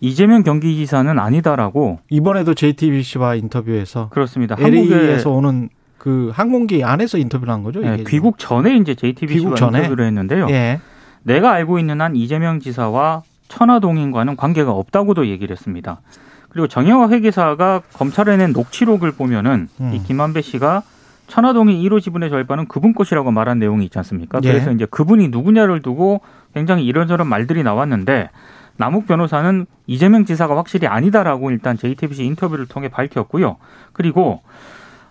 이재명 0.00 0.42
경기지사는 0.42 1.18
아니다라고 1.18 2.00
이번에도 2.08 2.54
JTBC와 2.54 3.34
인터뷰에서 3.36 4.08
그렇습니다. 4.08 4.56
LA에서 4.58 5.30
오는 5.30 5.68
그 5.98 6.30
항공기 6.34 6.82
안에서 6.82 7.18
인터뷰를 7.18 7.52
한 7.52 7.62
거죠. 7.62 7.80
네, 7.80 7.94
이게 7.94 8.04
귀국 8.08 8.38
전에 8.38 8.76
이제 8.76 8.94
JTBC와 8.94 9.38
귀국 9.38 9.56
전에? 9.56 9.78
인터뷰를 9.78 10.06
했는데요. 10.06 10.48
예. 10.50 10.80
내가 11.22 11.52
알고 11.52 11.78
있는 11.78 12.00
한 12.00 12.16
이재명 12.16 12.58
지사와 12.58 13.22
천화동인과는 13.52 14.36
관계가 14.36 14.72
없다고도 14.72 15.26
얘기를 15.26 15.54
했습니다. 15.54 16.00
그리고 16.48 16.68
정영화 16.68 17.10
회계사가 17.10 17.82
검찰에 17.92 18.36
낸 18.36 18.52
녹취록을 18.52 19.12
보면은 19.12 19.68
음. 19.80 19.92
이 19.94 20.02
김한배 20.02 20.40
씨가 20.42 20.82
천화동인 21.26 21.80
1호 21.82 22.00
지분의 22.00 22.30
절반은 22.30 22.66
그분 22.66 22.94
것이라고 22.94 23.30
말한 23.30 23.58
내용이 23.58 23.84
있지 23.84 23.98
않습니까? 23.98 24.40
예. 24.42 24.52
그래서 24.52 24.70
이제 24.72 24.86
그분이 24.86 25.28
누구냐를 25.28 25.80
두고 25.80 26.20
굉장히 26.54 26.84
이런저런 26.84 27.26
말들이 27.26 27.62
나왔는데 27.62 28.30
남욱 28.76 29.06
변호사는 29.06 29.66
이재명 29.86 30.24
지사가 30.24 30.56
확실히 30.56 30.86
아니다라고 30.86 31.50
일단 31.50 31.76
JTBC 31.76 32.24
인터뷰를 32.24 32.66
통해 32.66 32.88
밝혔고요. 32.88 33.56
그리고 33.92 34.42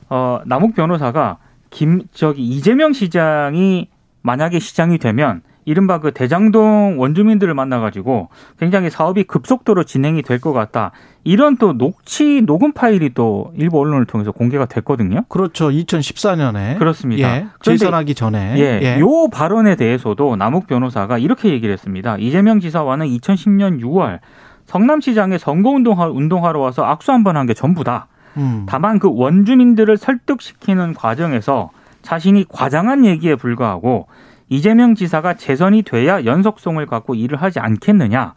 어 0.10 0.42
남욱 0.46 0.76
변호사가 0.76 1.38
김 1.70 2.04
저기 2.12 2.44
이재명 2.44 2.92
시장이 2.94 3.88
만약에 4.22 4.60
시장이 4.60 4.98
되면 4.98 5.42
이른바 5.72 6.00
그 6.00 6.12
대장동 6.12 7.00
원주민들을 7.00 7.54
만나가지고 7.54 8.28
굉장히 8.60 8.90
사업이 8.90 9.24
급속도로 9.24 9.86
진행이 9.86 10.22
될 10.22 10.42
것 10.42 10.52
같다. 10.54 10.92
이런 11.24 11.56
또 11.58 11.78
녹취 11.78 12.42
녹음 12.46 12.72
파일이 12.74 13.14
또 13.14 13.52
일부 13.56 13.80
언론을 13.80 14.06
통해서 14.06 14.32
공개가 14.32 14.66
됐거든요. 14.66 15.24
그렇죠. 15.30 15.70
2014년에 15.70 16.78
그렇습니다. 16.80 17.36
예. 17.38 17.48
재선하기 17.62 18.16
전에 18.16 18.56
예, 18.82 19.00
요 19.00 19.28
발언에 19.32 19.76
대해서도 19.76 20.36
남욱 20.36 20.68
변호사가 20.68 21.18
이렇게 21.20 21.50
얘기를 21.50 21.72
했습니다. 21.72 22.18
이재명 22.18 22.60
지사와는 22.60 23.06
2010년 23.08 23.80
6월 23.82 24.20
성남시장에 24.66 25.38
선거운동 25.38 26.00
운동하러 26.02 26.60
와서 26.60 26.84
악수 26.84 27.12
한 27.12 27.24
번 27.24 27.36
한 27.38 27.46
게 27.46 27.54
전부다. 27.54 28.08
음. 28.38 28.66
다만 28.68 29.00
그 29.00 29.10
원주민들을 29.12 29.98
설득시키는 29.98 30.94
과정에서 30.94 31.70
자신이 32.02 32.46
과장한 32.50 33.06
얘기에 33.06 33.36
불과하고 33.36 34.08
이재명 34.52 34.96
지사가 34.96 35.36
재선이 35.36 35.84
돼야 35.84 36.26
연속성을 36.26 36.86
갖고 36.86 37.16
일을 37.16 37.42
하지 37.42 37.60
않겠느냐. 37.62 38.34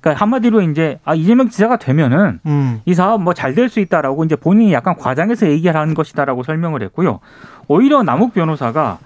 그러니까 0.00 0.22
한마디로 0.22 0.60
이제 0.62 1.00
아 1.04 1.16
이재명 1.16 1.48
지사가 1.48 1.78
되면은 1.78 2.38
음. 2.46 2.80
이 2.84 2.94
사업 2.94 3.20
뭐 3.20 3.34
잘 3.34 3.56
될 3.56 3.68
수 3.68 3.80
있다라고 3.80 4.24
이제 4.24 4.36
본인이 4.36 4.72
약간 4.72 4.94
과장해서 4.94 5.48
얘기하는 5.48 5.94
것이다라고 5.94 6.44
설명을 6.44 6.82
했고요. 6.84 7.18
오히려 7.66 8.04
남욱 8.04 8.34
변호사가 8.34 8.98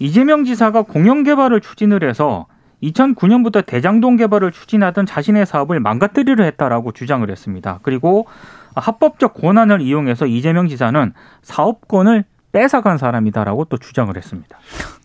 이재명 0.00 0.44
지사가 0.44 0.82
공영 0.82 1.22
개발을 1.22 1.60
추진을 1.60 2.02
해서 2.02 2.46
2009년부터 2.82 3.64
대장동 3.64 4.16
개발을 4.16 4.50
추진하던 4.50 5.06
자신의 5.06 5.46
사업을 5.46 5.78
망가뜨리려 5.78 6.42
했다라고 6.42 6.90
주장을 6.90 7.30
했습니다. 7.30 7.78
그리고 7.82 8.26
합법적 8.74 9.34
권한을 9.34 9.80
이용해서 9.80 10.26
이재명 10.26 10.66
지사는 10.66 11.12
사업권을 11.42 12.24
뺏어간 12.50 12.98
사람이다라고 12.98 13.66
또 13.66 13.76
주장을 13.78 14.14
했습니다. 14.16 14.58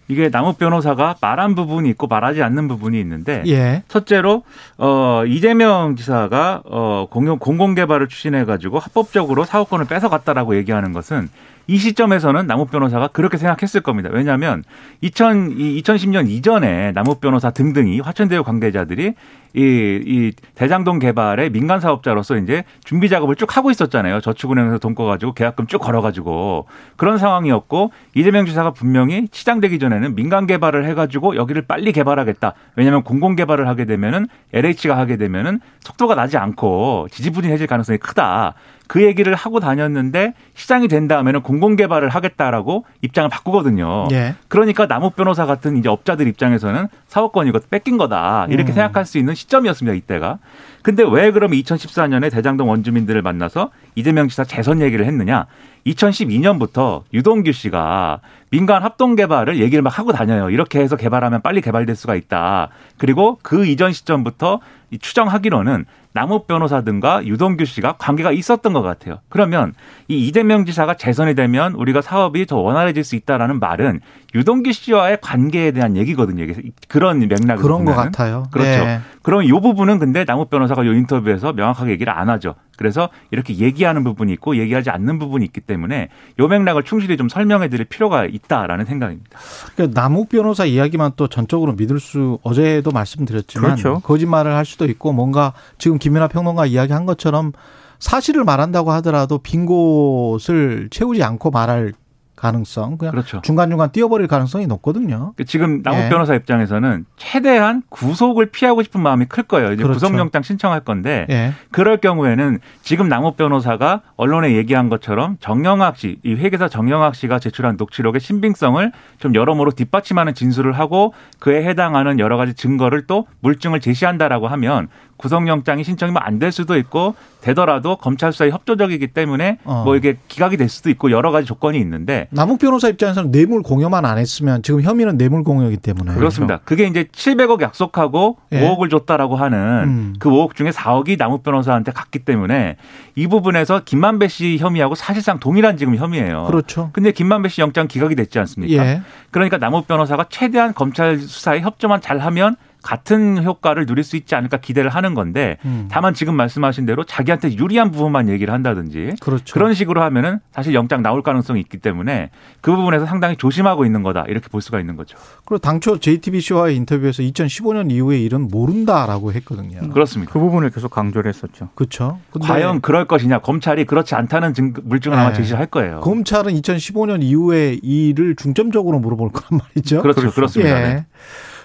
이게 0.10 0.30
남욱 0.30 0.58
변호사가 0.58 1.16
말한 1.22 1.54
부분이 1.54 1.88
있고 1.92 2.08
말하지 2.08 2.42
않는 2.42 2.68
부분이 2.68 3.00
있는데 3.00 3.44
예. 3.46 3.84
첫째로 3.88 4.44
어 4.80 5.24
이재명 5.28 5.96
지사가 5.96 6.64
어 6.66 7.08
공용 7.12 7.38
공공 7.38 7.76
개발을 7.76 8.08
추진해 8.08 8.44
가지고 8.44 8.80
합법적으로 8.80 9.46
사업권을 9.46 9.86
뺏어갔다라고 9.86 10.56
얘기하는 10.58 10.94
것은 10.94 11.30
이 11.68 11.78
시점에서는 11.78 12.48
남욱 12.48 12.72
변호사가 12.72 13.10
그렇게 13.10 13.38
생각했을 13.38 13.82
겁니다. 13.82 14.10
왜냐하면 14.12 14.64
2000, 15.02 15.52
이 15.52 15.80
2010년 15.84 16.28
이전에 16.28 16.92
남욱 16.94 17.22
변호사 17.22 17.52
등등이 17.52 18.00
화천대유 18.00 18.44
관계자들이 18.44 19.14
이, 19.54 19.62
이 20.06 20.32
대장동 20.56 21.00
개발의 21.00 21.50
민간 21.52 21.80
사업자로서 21.80 22.38
이제 22.38 22.64
준비 22.84 23.10
작업을 23.10 23.36
쭉 23.36 23.56
하고 23.58 23.72
있었잖아요. 23.72 24.22
저축은행에서 24.22 24.78
돈 24.80 24.96
꺼가지고 24.96 25.34
계약금 25.34 25.68
쭉 25.68 25.80
걸어가지고 25.80 26.68
그런 26.98 27.18
상황이었고 27.18 27.92
이재명 28.16 28.46
지사가 28.46 28.72
분명히 28.72 29.28
시장되기 29.32 29.80
전에는 29.80 30.16
민간 30.16 30.46
개발을 30.48 30.86
해가지고 30.86 31.36
여기를 31.36 31.64
빨리 31.64 31.92
개발하겠다. 31.92 32.54
왜냐하면 32.76 33.04
공공 33.04 33.36
개발을 33.36 33.68
하게 33.68 33.86
되면은 33.86 34.28
LH가 34.54 34.98
하게 34.98 35.18
되면은 35.18 35.60
속도가 35.82 36.16
나지 36.16 36.38
않고 36.38 37.08
지지부진해질 37.12 37.68
가능성이 37.68 37.98
크다. 37.98 38.56
그 38.90 39.04
얘기를 39.04 39.36
하고 39.36 39.60
다녔는데 39.60 40.34
시장이 40.56 40.88
된 40.88 41.08
다음에는 41.08 41.44
공공 41.44 41.76
개발을 41.76 42.10
하겠다라고 42.10 42.86
입장을 43.04 43.30
바꾸거든요. 43.30 44.08
예. 44.12 44.34
그러니까 44.48 44.88
남욱 44.88 45.16
변호사 45.16 45.46
같은 45.46 45.78
이제 45.78 45.88
업자들 45.88 46.28
입장에서는 46.28 46.88
사업권이 47.08 47.50
이거 47.50 47.60
뺏긴 47.70 47.98
거다 47.98 48.48
이렇게 48.50 48.72
음. 48.72 48.74
생각할 48.74 49.06
수 49.06 49.20
있는 49.20 49.36
시점이었습니다 49.36 49.94
이때가. 49.96 50.40
근데 50.82 51.04
왜 51.08 51.30
그러면 51.30 51.60
2014년에 51.60 52.32
대장동 52.32 52.68
원주민들을 52.68 53.22
만나서 53.22 53.70
이재명 53.94 54.28
지사 54.28 54.44
재선 54.44 54.82
얘기를 54.82 55.06
했느냐? 55.06 55.46
2012년부터 55.86 57.04
유동규 57.14 57.52
씨가 57.52 58.22
민간 58.50 58.82
합동 58.82 59.16
개발을 59.16 59.60
얘기를 59.60 59.84
막 59.84 60.00
하고 60.00 60.12
다녀요. 60.14 60.50
이렇게 60.50 60.80
해서 60.80 60.96
개발하면 60.96 61.44
빨리 61.44 61.62
개발될 61.62 61.96
수가 61.96 62.16
있다. 62.16 62.70
그리고 62.98 63.38
그 63.44 63.68
이전 63.68 63.94
시점부터 63.94 64.62
이 64.90 64.98
추정하기로는 64.98 65.86
남욱 66.14 66.48
변호사 66.48 66.82
등과 66.82 67.26
유동규 67.26 67.66
씨가 67.66 67.94
관계가 67.98 68.32
있었던 68.32 68.74
것 68.74 68.82
같아요. 68.82 69.20
그러면 69.30 69.74
이 70.08 70.28
이재명 70.28 70.66
지사가 70.66 70.96
재선이 70.96 71.36
되면 71.36 71.74
우리가 71.74 72.02
사업이 72.02 72.46
더 72.48 72.58
원활해질 72.58 73.04
수 73.04 73.16
있다라는 73.16 73.60
말은 73.60 74.00
유동규 74.34 74.72
씨와의 74.72 75.20
관계에 75.22 75.72
대한 75.72 75.98
얘기거든요. 75.98 76.46
그런 76.88 77.20
맥락으로 77.20 77.62
그런 77.62 77.86
것 77.86 77.92
보면은. 77.92 78.12
같아요. 78.12 78.44
그렇죠. 78.52 78.70
예. 78.70 79.00
그러면 79.22 79.46
이 79.46 79.52
부분은 79.52 80.00
근데 80.00 80.24
남욱 80.24 80.50
변호사가 80.50 80.84
이 80.84 80.88
인터뷰에서 80.88 81.54
명확하게 81.54 81.92
얘기를 81.92 82.12
안 82.12 82.30
하죠. 82.30 82.56
그래서 82.78 83.10
이렇게 83.30 83.58
얘기하는 83.58 84.06
부분이 84.06 84.32
있고 84.34 84.56
얘기하지 84.56 84.90
않는 84.90 85.20
부분이 85.20 85.44
있기 85.46 85.60
때문에 85.60 86.08
요 86.40 86.48
맥락을 86.48 86.84
충실히 86.84 87.18
좀 87.18 87.28
설명해 87.28 87.68
드릴 87.68 87.86
필요가 87.86 88.24
있다라는 88.26 88.86
생각입니다. 88.86 89.38
그러니까 89.76 90.02
남욱 90.02 90.30
변호사 90.30 90.64
이야기만 90.64 91.12
또 91.18 91.28
전적으로 91.28 91.74
믿을 91.74 92.00
수 92.00 92.40
어제도 92.42 92.92
말씀드렸지만 92.92 93.72
그렇죠. 93.72 94.00
거짓말을 94.00 94.56
할 94.56 94.64
수도 94.66 94.86
있고 94.86 95.12
뭔가 95.12 95.52
지금 95.78 95.98
김 95.98 96.09
연아 96.16 96.28
평론가 96.28 96.66
이야기한 96.66 97.06
것처럼 97.06 97.52
사실을 98.00 98.44
말한다고 98.44 98.92
하더라도 98.94 99.40
빈 99.40 99.66
곳을 99.66 100.90
채우지 100.92 101.24
않고 101.24 101.52
말할 101.52 101.94
가능성 102.40 102.98
그냥 102.98 103.12
그렇죠. 103.12 103.42
중간중간 103.42 103.92
띄어버릴 103.92 104.28
가능성이 104.28 104.66
높거든요. 104.68 105.34
지금 105.46 105.82
남욱 105.84 106.06
예. 106.06 106.10
변호사 106.10 106.36
입장에서는 106.36 107.06
최대한 107.18 107.84
구속을 107.90 108.46
피하고 108.46 108.82
싶은 108.82 109.02
마음이 109.02 109.26
클 109.26 109.44
거예요. 109.44 109.74
이제 109.74 109.84
그렇죠. 109.84 110.00
구속영장 110.00 110.42
신청할 110.42 110.80
건데 110.82 111.28
예. 111.30 111.52
그럴 111.72 111.98
경우에는 111.98 112.60
지금 112.82 113.10
남욱 113.10 113.36
변호사가 113.36 114.04
언론에 114.16 114.56
얘기한 114.56 114.88
것처럼 114.88 115.36
정영학 115.42 115.98
씨, 115.98 116.20
이 116.24 116.34
회계사 116.36 116.70
정영학 116.70 117.16
씨가 117.16 117.40
제출한 117.40 117.76
녹취록의 117.78 118.22
신빙성을 118.22 118.90
좀 119.20 119.36
여러모로 119.36 119.72
뒷받침하는 119.72 120.34
진술을 120.34 120.72
하고 120.72 121.14
그에 121.40 121.66
해당하는 121.66 122.20
여러 122.20 122.38
가지 122.38 122.54
증거를 122.54 123.06
또 123.06 123.28
물증을 123.42 123.82
제시한다라고 123.82 124.48
하면 124.48 124.88
구속영장이 125.20 125.84
신청이 125.84 126.14
안 126.16 126.40
될 126.40 126.54
수도 126.54 126.78
있고 126.78 127.16
되더라도 127.42 127.98
검찰 127.98 128.32
수사에 128.32 128.50
협조적이기 128.50 129.08
때문에 129.08 129.58
어. 129.66 129.84
뭐 129.84 129.98
이게 129.98 130.18
기각이 130.30 130.56
될 130.56 130.70
수도 130.70 130.90
있고 130.90 131.12
여러 131.12 131.32
가지 131.32 131.46
조건이 131.46 131.78
있는데 131.80 132.28
남욱 132.32 132.60
변호사 132.60 132.88
입장에서는 132.88 133.32
뇌물 133.32 133.62
공여만 133.62 134.06
안 134.06 134.18
했으면 134.18 134.62
지금 134.64 134.82
혐의는 134.82 135.18
뇌물 135.18 135.44
공여이기 135.44 135.78
때문에 135.78 136.14
그렇습니다. 136.14 136.60
그게 136.64 136.86
이제 136.88 137.04
700억 137.04 137.62
약속하고 137.62 138.38
예. 138.54 138.62
5억을 138.62 138.90
줬다라고 138.90 139.36
하는 139.36 139.58
음. 139.60 140.14
그 140.20 140.30
5억 140.30 140.56
중에 140.56 140.70
4억이 140.70 141.18
남욱 141.18 141.44
변호사한테 141.44 141.92
갔기 141.92 142.20
때문에 142.20 142.78
이 143.16 143.28
부분에서 143.28 143.82
김만배 143.84 144.30
씨 144.30 144.58
혐의하고 144.58 144.96
사실상 144.96 145.40
동일한 145.40 145.76
지금 145.76 145.96
혐의예요. 145.98 146.46
그렇죠. 146.46 146.90
근데 146.94 147.12
김만배 147.12 147.50
씨 147.50 147.60
영장 147.60 147.88
기각이 147.88 148.16
됐지 148.16 148.40
않습니까? 148.40 148.86
예. 148.86 149.02
그러니까 149.32 149.58
남욱 149.58 149.88
변호사가 149.88 150.28
최대한 150.30 150.74
검찰 150.74 151.18
수사에 151.20 151.60
협조만 151.60 152.00
잘하면 152.00 152.56
같은 152.82 153.44
효과를 153.44 153.86
누릴 153.86 154.04
수 154.04 154.16
있지 154.16 154.36
않을까 154.36 154.58
기대를 154.58 154.90
하는 154.90 155.14
건데 155.14 155.58
음. 155.66 155.88
다만 155.92 156.14
지금 156.14 156.36
말씀하신 156.36 156.86
대로 156.86 157.04
자기한테 157.04 157.56
유리한 157.56 157.92
부분만 157.92 158.30
얘기를 158.30 158.54
한다든지 158.54 159.14
그렇죠. 159.20 159.54
그런 159.54 159.74
식으로 159.74 160.02
하면은 160.04 160.40
사실 160.52 160.74
영장 160.74 161.02
나올 161.02 161.22
가능성이 161.22 161.60
있기 161.62 161.78
때문에 161.78 162.30
그 162.62 162.76
부분에서 162.76 163.06
상당히 163.06 163.36
조심하고 163.36 163.86
있는 163.86 164.04
거다 164.04 164.26
이렇게 164.28 164.48
볼 164.48 164.62
수가 164.62 164.80
있는 164.80 164.96
거죠. 164.96 165.18
그리고 165.46 165.60
당초 165.60 166.00
JTBC와의 166.00 166.76
인터뷰에서 166.78 167.22
2015년 167.24 167.92
이후의 167.92 168.24
일은 168.24 168.48
모른다라고 168.50 169.34
했거든요. 169.34 169.90
그렇습니다. 169.90 170.32
그 170.32 170.40
부분을 170.40 170.70
계속 170.70 170.92
강조를 170.92 171.30
했었죠. 171.30 171.70
그렇죠. 171.76 172.20
근데 172.32 172.48
과연 172.48 172.82
그럴 172.82 173.06
것이냐 173.06 173.40
검찰이 173.40 173.86
그렇지 173.86 174.16
않다는 174.16 174.54
증, 174.54 174.74
물증을 174.84 175.18
아마 175.18 175.30
네. 175.30 175.36
제시할 175.36 175.66
거예요. 175.66 176.00
검찰은 176.00 176.54
2015년 176.54 177.24
이후의 177.24 177.80
일을 177.84 178.36
중점적으로 178.36 179.00
물어볼 179.00 179.32
거란 179.32 179.62
말이죠. 179.76 180.02
그렇죠, 180.02 180.32
그렇습니다. 180.32 180.82
예. 180.82 180.94
네. 180.94 181.06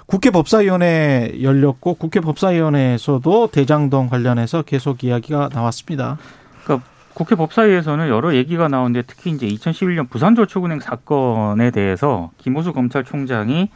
국회 0.06 0.30
법사위원회 0.30 1.38
열렸고 1.42 1.94
국회 1.94 2.20
법사위원회에서도 2.20 3.48
대장동 3.48 4.08
관련해서 4.08 4.62
계속 4.62 5.02
이야기가 5.02 5.50
나왔습니다. 5.52 6.18
그러니까 6.64 6.86
국회 7.14 7.36
법사위에서는 7.36 8.08
여러 8.08 8.34
얘기가 8.34 8.68
나오는데 8.68 9.02
특히 9.06 9.30
이제 9.30 9.46
2011년 9.46 10.10
부산저축은행 10.10 10.80
사건에 10.80 11.70
대해서 11.70 12.30
김호수 12.38 12.72
검찰총장이 12.72 13.70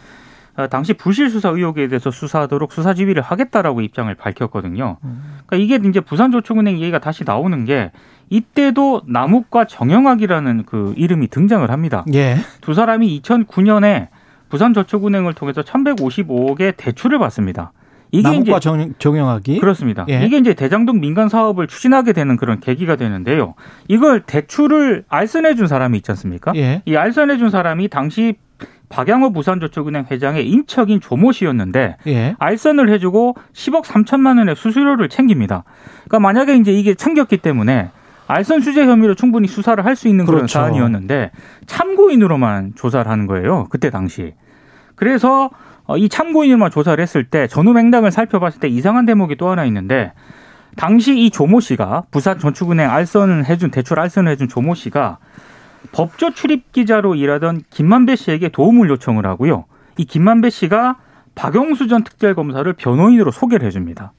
어, 0.57 0.67
당시 0.67 0.93
부실 0.93 1.31
수사 1.31 1.51
의혹에 1.51 1.87
대해서 1.87 2.11
수사하도록 2.11 2.73
수사 2.73 2.93
지휘를 2.93 3.23
하겠다라고 3.23 3.81
입장을 3.81 4.13
밝혔거든요. 4.13 4.97
그러니까 5.47 5.57
이게 5.57 5.89
이제 5.89 6.01
부산저축은행 6.01 6.81
얘기가 6.81 6.99
다시 6.99 7.23
나오는 7.25 7.65
게 7.65 7.93
이때도 8.29 9.03
남욱과 9.07 9.67
정영학이라는 9.67 10.65
그 10.67 10.95
이름이 10.97 11.29
등장을 11.29 11.71
합니다. 11.71 12.05
예. 12.13 12.39
두 12.61 12.75
사람이 12.75 13.21
2009년에 13.23 14.09
부산저축은행을 14.49 15.35
통해서 15.35 15.63
1,155억의 15.63 16.75
대출을 16.77 17.19
받습니다. 17.19 17.73
이게 18.11 18.37
이제 18.37 18.59
정, 18.61 18.95
정영학이 18.99 19.61
그렇습니다. 19.61 20.07
예. 20.09 20.25
이게 20.25 20.39
이제 20.39 20.55
대장동 20.55 21.01
민간 21.01 21.29
사업을 21.29 21.67
추진하게 21.67 22.15
되는 22.15 22.37
그런 22.37 22.61
계기가 22.61 22.97
되는데요. 22.97 23.55
이걸 23.87 24.21
대출을 24.21 25.05
알선해 25.09 25.55
준 25.57 25.67
사람이 25.67 25.99
있지 25.99 26.11
않습니까? 26.13 26.53
예. 26.57 26.83
이 26.87 26.97
알선해 26.97 27.37
준 27.37 27.51
사람이 27.51 27.89
당시 27.89 28.37
박양호 28.89 29.33
부산저축은행 29.33 30.07
회장의 30.11 30.49
인척인 30.49 31.01
조모 31.01 31.33
씨였는데 31.33 31.97
예. 32.07 32.35
알선을 32.39 32.89
해주고 32.91 33.37
10억 33.53 33.85
3천만 33.85 34.39
원의 34.39 34.57
수수료를 34.57 35.11
챙깁니다. 35.11 35.65
그러니까 36.05 36.21
만약에 36.21 36.57
이제 36.57 36.73
이게 36.73 36.95
챙겼기 36.95 37.39
때문에 37.39 37.91
알선 38.29 38.61
수재 38.61 38.85
혐의로 38.85 39.15
충분히 39.15 39.49
수사를 39.49 39.83
할 39.85 39.97
수 39.97 40.07
있는 40.07 40.27
그런 40.27 40.41
그렇죠. 40.41 40.59
사안이었는데 40.61 41.31
참고인으로만 41.67 42.75
조사를 42.77 43.11
하는 43.11 43.27
거예요. 43.27 43.67
그때 43.71 43.91
당시. 43.91 44.35
그래서 44.95 45.51
어, 45.87 45.97
이 45.97 46.09
참고인으로만 46.09 46.71
조사를 46.71 47.01
했을 47.03 47.25
때 47.25 47.47
전후 47.47 47.73
맥락을 47.73 48.11
살펴봤을 48.11 48.61
때 48.61 48.69
이상한 48.69 49.07
대목이 49.07 49.37
또 49.37 49.49
하나 49.49 49.65
있는데 49.65 50.13
당시 50.77 51.19
이 51.19 51.31
조모 51.31 51.61
씨가 51.61 52.05
부산저축은행 52.11 52.89
알선을 52.91 53.47
해준 53.47 53.71
대출 53.71 53.99
알선을 53.99 54.31
해준 54.31 54.47
조모 54.49 54.75
씨가 54.75 55.19
법조 55.93 56.33
출입 56.35 56.71
기자로 56.73 57.15
일하던 57.15 57.63
김만배 57.71 58.17
씨에게 58.17 58.51
도움을 58.51 58.91
요청을 58.91 59.27
하고요. 59.27 59.65
이 59.97 60.05
김만배 60.05 60.51
씨가 60.51 60.97
박영수 61.35 61.89
전 61.89 62.05
특별검사를 62.05 62.71
변호인으로 62.75 63.31
소개를 63.31 63.67
해줍니다. 63.67 64.13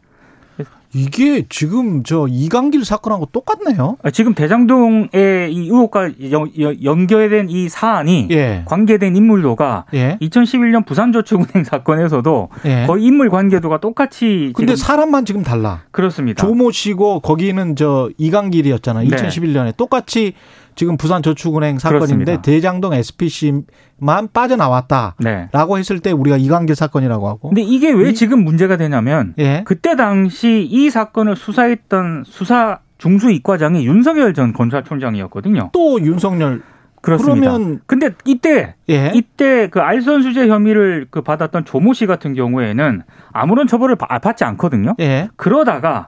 이게 0.93 1.45
지금 1.49 2.03
저 2.03 2.25
이강길 2.27 2.83
사건하고 2.83 3.27
똑같네요. 3.27 3.97
아, 4.01 4.09
지금 4.09 4.33
대장동의 4.33 5.09
이 5.53 5.59
의혹과 5.69 6.09
연, 6.31 6.49
연- 6.59 6.83
연결된 6.83 7.49
이 7.49 7.69
사안이 7.69 8.27
예. 8.31 8.63
관계된 8.65 9.15
인물도가 9.15 9.85
예. 9.93 10.17
2011년 10.21 10.85
부산저축은행 10.85 11.63
사건에서도 11.63 12.49
예. 12.65 12.85
거의 12.87 13.03
인물 13.05 13.29
관계도가 13.29 13.79
똑같이 13.79 14.51
근데 14.55 14.75
사람만 14.75 15.25
지금 15.25 15.43
달라. 15.43 15.83
그렇습니다. 15.91 16.41
조모 16.45 16.71
씨고 16.71 17.19
거기는 17.19 17.75
저 17.75 18.09
이강길이었잖아. 18.17 19.01
네. 19.01 19.07
2011년에 19.09 19.77
똑같이 19.77 20.33
지금 20.79 20.95
부산저축은행 20.95 21.77
사건인데 21.77 22.05
그렇습니다. 22.15 22.41
대장동 22.41 22.93
SPC만 22.93 24.29
빠져나왔다. 24.31 25.15
네. 25.19 25.49
라고 25.51 25.77
했을 25.77 25.99
때 25.99 26.13
우리가 26.13 26.37
이강길 26.37 26.73
사건이라고 26.73 27.27
하고. 27.27 27.49
근데 27.49 27.61
이게 27.61 27.91
왜 27.91 28.11
이- 28.11 28.13
지금 28.13 28.45
문제가 28.45 28.77
되냐면 28.77 29.33
예. 29.39 29.63
그때 29.65 29.97
당시 29.97 30.65
이 30.71 30.89
사건을 30.89 31.35
수사했던 31.35 32.23
수사 32.25 32.79
중수 32.97 33.29
이과장이 33.29 33.85
윤석열 33.85 34.33
전 34.33 34.53
검찰총장이었거든요. 34.53 35.71
또 35.73 35.99
윤석열 35.99 36.61
그렇습니다. 37.01 37.51
그러면 37.51 37.81
근데 37.85 38.11
이때 38.23 38.75
예. 38.89 39.11
이때 39.13 39.67
그 39.67 39.81
알선 39.81 40.21
수재 40.23 40.47
혐의를 40.47 41.07
그 41.09 41.21
받았던 41.21 41.65
조모 41.65 41.91
씨 41.93 42.05
같은 42.05 42.33
경우에는 42.35 43.01
아무런 43.33 43.67
처벌을 43.67 43.97
바- 43.97 44.17
받지 44.19 44.45
않거든요. 44.45 44.95
예. 45.01 45.27
그러다가 45.35 46.07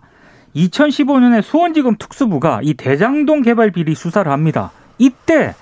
2015년에 0.55 1.41
수원지검 1.41 1.95
특수부가 1.97 2.59
이 2.63 2.73
대장동 2.73 3.41
개발 3.41 3.71
비리 3.71 3.95
수사를 3.95 4.31
합니다. 4.31 4.71
이때 4.97 5.55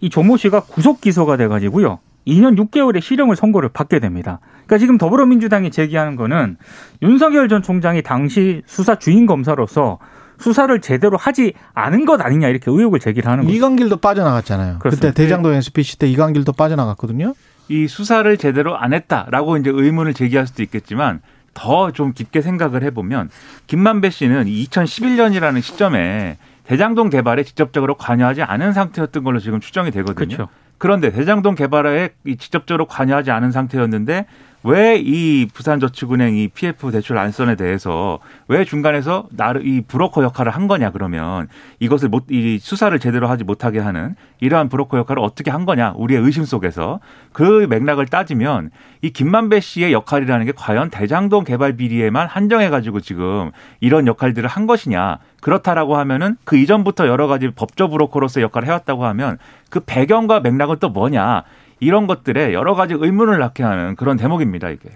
이 0.00 0.10
조모 0.10 0.36
씨가 0.36 0.60
구속 0.60 1.00
기소가 1.00 1.36
돼 1.36 1.48
가지고요. 1.48 1.98
2년 2.26 2.58
6개월의 2.58 3.00
실형을 3.00 3.36
선고를 3.36 3.70
받게 3.70 3.98
됩니다. 3.98 4.40
그러니까 4.66 4.78
지금 4.78 4.98
더불어민주당이 4.98 5.70
제기하는 5.70 6.16
거는 6.16 6.56
윤석열 7.02 7.48
전 7.48 7.62
총장이 7.62 8.02
당시 8.02 8.62
수사 8.66 8.96
주인 8.96 9.26
검사로서 9.26 9.98
수사를 10.38 10.80
제대로 10.80 11.16
하지 11.16 11.52
않은 11.74 12.06
것 12.06 12.20
아니냐 12.20 12.48
이렇게 12.48 12.70
의혹을 12.70 12.98
제기를 12.98 13.30
하는 13.30 13.44
거죠. 13.44 13.54
이강길도 13.54 13.98
빠져나갔잖아요. 13.98 14.78
그렇습니다. 14.78 15.08
그때 15.08 15.22
대장동 15.22 15.52
SPC 15.54 15.98
때 15.98 16.08
이강길도 16.08 16.52
빠져나갔거든요. 16.52 17.34
이 17.68 17.86
수사를 17.86 18.36
제대로 18.36 18.76
안 18.76 18.92
했다라고 18.92 19.58
이제 19.58 19.70
의문을 19.70 20.14
제기할 20.14 20.46
수도 20.46 20.62
있겠지만 20.62 21.20
더 21.54 21.90
좀 21.92 22.12
깊게 22.12 22.42
생각을 22.42 22.82
해보면 22.84 23.30
김만배 23.66 24.10
씨는 24.10 24.44
2011년이라는 24.46 25.60
시점에 25.62 26.38
대장동 26.64 27.10
개발에 27.10 27.42
직접적으로 27.42 27.96
관여하지 27.96 28.42
않은 28.42 28.72
상태였던 28.72 29.24
걸로 29.24 29.40
지금 29.40 29.60
추정이 29.60 29.90
되거든요. 29.90 30.14
그렇죠. 30.14 30.48
그런데 30.78 31.10
대장동 31.10 31.56
개발에 31.56 32.10
이 32.24 32.36
직접적으로 32.36 32.86
관여하지 32.86 33.30
않은 33.30 33.50
상태였는데 33.50 34.26
왜 34.62 35.00
이 35.00 35.48
부산저축은행 35.52 36.36
이 36.36 36.48
PF 36.48 36.90
대출 36.90 37.16
안선에 37.16 37.56
대해서 37.56 38.18
왜 38.48 38.64
중간에서 38.64 39.26
나를 39.30 39.66
이 39.66 39.80
브로커 39.80 40.22
역할을 40.22 40.52
한 40.52 40.68
거냐 40.68 40.90
그러면 40.90 41.48
이것을 41.78 42.08
못 42.08 42.30
이 42.30 42.58
수사를 42.60 42.96
제대로 42.98 43.26
하지 43.28 43.44
못하게 43.44 43.78
하는 43.78 44.14
이러한 44.40 44.68
브로커 44.68 44.98
역할을 44.98 45.22
어떻게 45.22 45.50
한 45.50 45.64
거냐 45.64 45.94
우리의 45.96 46.20
의심 46.22 46.44
속에서 46.44 47.00
그 47.32 47.66
맥락을 47.70 48.06
따지면 48.06 48.70
이 49.02 49.10
김만배 49.10 49.60
씨의 49.60 49.92
역할이라는 49.92 50.46
게 50.46 50.52
과연 50.54 50.90
대장동 50.90 51.44
개발 51.44 51.76
비리에만 51.76 52.26
한정해 52.28 52.68
가지고 52.68 53.00
지금 53.00 53.50
이런 53.80 54.06
역할들을 54.06 54.48
한 54.48 54.66
것이냐. 54.66 55.18
그렇다라고 55.40 55.96
하면은 55.96 56.36
그 56.44 56.58
이전부터 56.58 57.08
여러 57.08 57.26
가지 57.26 57.50
법조 57.50 57.88
브로커로서의 57.88 58.44
역할을 58.44 58.68
해왔다고 58.68 59.06
하면 59.06 59.38
그 59.70 59.80
배경과 59.80 60.40
맥락은 60.40 60.76
또 60.80 60.90
뭐냐 60.90 61.44
이런 61.80 62.06
것들에 62.06 62.52
여러 62.52 62.74
가지 62.74 62.94
의문을 62.94 63.38
낳게 63.38 63.62
하는 63.62 63.96
그런 63.96 64.16
대목입니다 64.18 64.68
이게. 64.70 64.90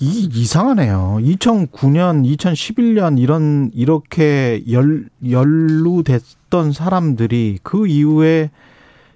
이 0.00 0.28
이상하네요. 0.32 1.18
2009년, 1.20 2.24
2011년 2.36 3.18
이런 3.18 3.70
이렇게 3.74 4.62
열 4.70 5.08
연루됐던 5.28 6.72
사람들이 6.72 7.58
그 7.62 7.86
이후에 7.86 8.50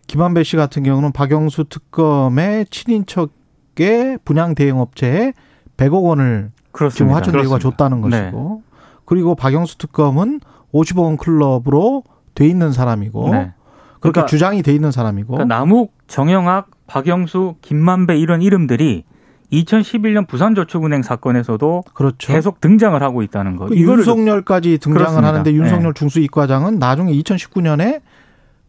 김한배 0.07 0.43
씨 0.45 0.57
같은 0.57 0.83
경우는 0.83 1.13
박영수 1.13 1.65
특검의 1.65 2.67
친인척의 2.71 4.19
분양 4.25 4.55
대행 4.55 4.79
업체에 4.79 5.33
100억 5.77 6.03
원을 6.05 6.51
지금 6.53 6.73
그렇습니다. 6.73 7.17
화천대유가 7.17 7.49
그렇습니다. 7.59 7.71
줬다는 7.71 8.09
네. 8.11 8.21
것이고 8.25 8.63
그리고 9.05 9.35
박영수 9.35 9.79
특검은 9.79 10.41
50억 10.75 11.05
원 11.05 11.17
클럽으로 11.17 12.05
돼 12.35 12.47
있는 12.47 12.73
사람이고 12.73 13.31
네. 13.31 13.53
그렇게 14.01 14.13
그러니까- 14.21 14.27
주장이 14.27 14.63
돼 14.63 14.75
있는 14.75 14.91
사람이고 14.93 15.33
그러니까 15.35 15.55
남욱, 15.57 15.93
정영학, 16.07 16.69
박영수, 16.89 17.55
김만배 17.63 18.19
이런 18.19 18.43
이름들이 18.43 19.05
2011년 19.53 20.27
부산저축은행 20.27 21.03
사건에서도 21.03 21.85
그렇죠. 21.95 22.33
계속 22.33 22.61
등장을 22.61 23.01
하고 23.03 23.23
있다는 23.23 23.57
거. 23.57 23.67
그 23.67 23.77
윤석열까지 23.77 24.79
등장을 24.79 24.99
그렇습니다. 24.99 25.29
하는데 25.29 25.53
윤석열 25.53 25.93
네. 25.95 25.99
중수이과장은 25.99 26.79
나중에 26.79 27.13
2019년에 27.13 28.01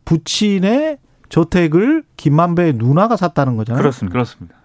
부친의 0.05 0.99
저택을 1.29 2.03
김만배의 2.17 2.73
누나가 2.73 3.17
샀다는 3.17 3.55
거잖아요. 3.57 3.81
그렇습니다. 3.81 4.13
그렇습니다. 4.13 4.55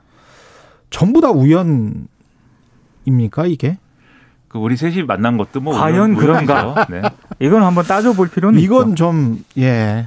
전부 0.91 1.21
다 1.21 1.31
우연입니까 1.31 2.07
이게? 3.47 3.79
그 4.49 4.59
우리 4.59 4.77
셋이 4.77 5.03
만난 5.03 5.37
것도 5.37 5.61
뭐 5.61 5.75
과연 5.77 6.13
우연- 6.13 6.17
그런가? 6.17 6.87
네. 6.89 7.03
이건 7.41 7.63
한번 7.65 7.85
따져볼 7.85 8.29
필요는 8.31 8.61
이건 8.61 8.91
있죠. 8.91 8.95
좀 8.95 9.45
예. 9.59 10.07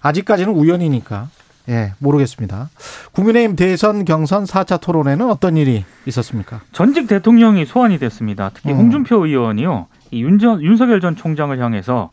아직까지는 0.00 0.52
우연이니까 0.54 1.28
예 1.72 1.92
모르겠습니다. 1.98 2.68
국민의힘 3.12 3.56
대선 3.56 4.04
경선 4.04 4.44
4차 4.44 4.80
토론회는 4.80 5.28
어떤 5.30 5.56
일이 5.56 5.84
있었습니까? 6.06 6.60
전직 6.72 7.08
대통령이 7.08 7.64
소환이 7.64 7.98
됐습니다. 7.98 8.50
특히 8.52 8.72
음. 8.72 8.76
홍준표 8.76 9.24
의원이요. 9.24 9.86
이 10.10 10.22
윤전, 10.22 10.62
윤석열 10.62 11.00
전 11.00 11.16
총장을 11.16 11.58
향해서 11.58 12.10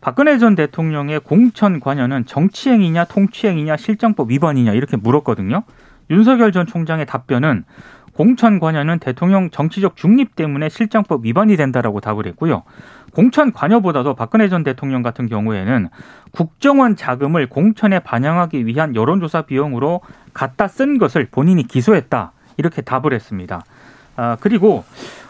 박근혜 0.00 0.38
전 0.38 0.54
대통령의 0.54 1.20
공천 1.20 1.78
관여는 1.78 2.24
정치행위냐 2.24 3.04
통치행위냐 3.04 3.76
실정법 3.76 4.30
위반이냐 4.30 4.72
이렇게 4.72 4.96
물었거든요. 4.96 5.62
윤석열 6.10 6.50
전 6.50 6.66
총장의 6.66 7.04
답변은 7.04 7.64
공천 8.14 8.60
관여는 8.60 8.98
대통령 8.98 9.50
정치적 9.50 9.96
중립 9.96 10.36
때문에 10.36 10.68
실정법 10.70 11.24
위반이 11.24 11.56
된다라고 11.56 12.00
답을 12.00 12.26
했고요. 12.26 12.62
공천 13.14 13.52
관여보다도 13.52 14.14
박근혜 14.14 14.48
전 14.48 14.62
대통령 14.64 15.02
같은 15.02 15.28
경우에는 15.28 15.88
국정원 16.32 16.96
자금을 16.96 17.48
공천에 17.48 17.98
반영하기 18.00 18.66
위한 18.66 18.94
여론조사 18.94 19.42
비용으로 19.42 20.00
갖다 20.32 20.66
쓴 20.68 20.98
것을 20.98 21.28
본인이 21.30 21.66
기소했다. 21.66 22.32
이렇게 22.56 22.82
답을 22.82 23.12
했습니다. 23.12 23.62
아, 24.16 24.36
그리고 24.40 24.84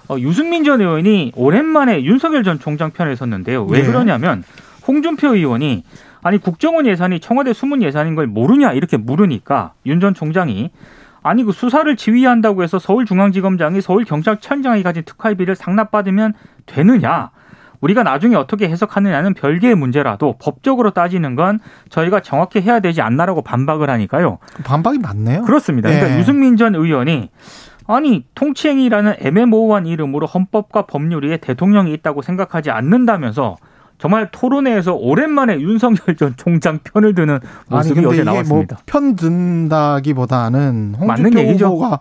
어, 0.09 0.16
유승민 0.18 0.64
전 0.64 0.81
의원이 0.81 1.33
오랜만에 1.37 2.03
윤석열 2.05 2.42
전 2.42 2.59
총장 2.59 2.90
편에 2.90 3.14
섰는데요. 3.14 3.64
왜 3.66 3.81
예. 3.81 3.83
그러냐면 3.85 4.45
홍준표 4.87 5.35
의원이 5.35 5.85
아니 6.23 6.38
국정원 6.38 6.87
예산이 6.87 7.21
청와대 7.21 7.53
수문 7.53 7.83
예산인 7.83 8.14
걸 8.14 8.27
모르냐 8.27 8.73
이렇게 8.73 8.97
물으니까 8.97 9.73
윤 9.87 10.01
전 10.01 10.14
총장이 10.14 10.71
아니 11.25 11.45
그 11.45 11.53
수사를 11.53 11.95
지휘한다고 11.97 12.62
해서 12.64 12.79
서울중앙지검장이 12.81 13.81
서울경찰청장이 13.81 14.83
가진 14.83 15.05
특활비를 15.05 15.55
상납받으면 15.55 16.35
되느냐? 16.66 17.31
우리가 17.83 18.03
나중에 18.05 18.37
어떻게 18.37 18.68
해석하느냐는 18.68 19.35
별개의 19.35 19.75
문제라도 19.75 20.37
법적으로 20.40 20.92
따지는 20.92 21.35
건 21.35 21.59
저희가 21.90 22.21
정확히 22.21 22.61
해야 22.62 22.81
되지 22.81 23.03
않나라고 23.03 23.42
반박을 23.42 23.90
하니까요. 23.90 24.38
반박이 24.64 24.99
많네요. 25.01 25.42
그렇습니다. 25.42 25.90
그러니까 25.90 26.14
예. 26.14 26.18
유승민 26.21 26.57
전 26.57 26.75
의원이 26.75 27.31
아니 27.88 28.25
통치행위라는 28.37 29.16
애매모호한 29.18 29.87
이름으로 29.87 30.27
헌법과 30.27 30.83
법률 30.87 31.25
위에 31.25 31.37
대통령이 31.38 31.92
있다고 31.95 32.23
생각하지 32.23 32.71
않는다면서 32.71 33.57
정말 33.99 34.29
토론회에서 34.33 34.95
오랜만에 34.95 35.61
윤석열 35.61 36.16
전 36.16 36.35
총장 36.37 36.79
편을 36.83 37.14
드는 37.14 37.40
모습이 37.68 37.95
근데 37.95 38.09
어제 38.09 38.16
이게 38.18 38.25
나왔습니다. 38.25 38.77
뭐 38.77 38.83
편 38.87 39.16
든다기보다는 39.16 40.95
맞는 40.99 41.25
홍준표 41.25 41.38
얘기죠. 41.49 41.66
후보가 41.66 41.99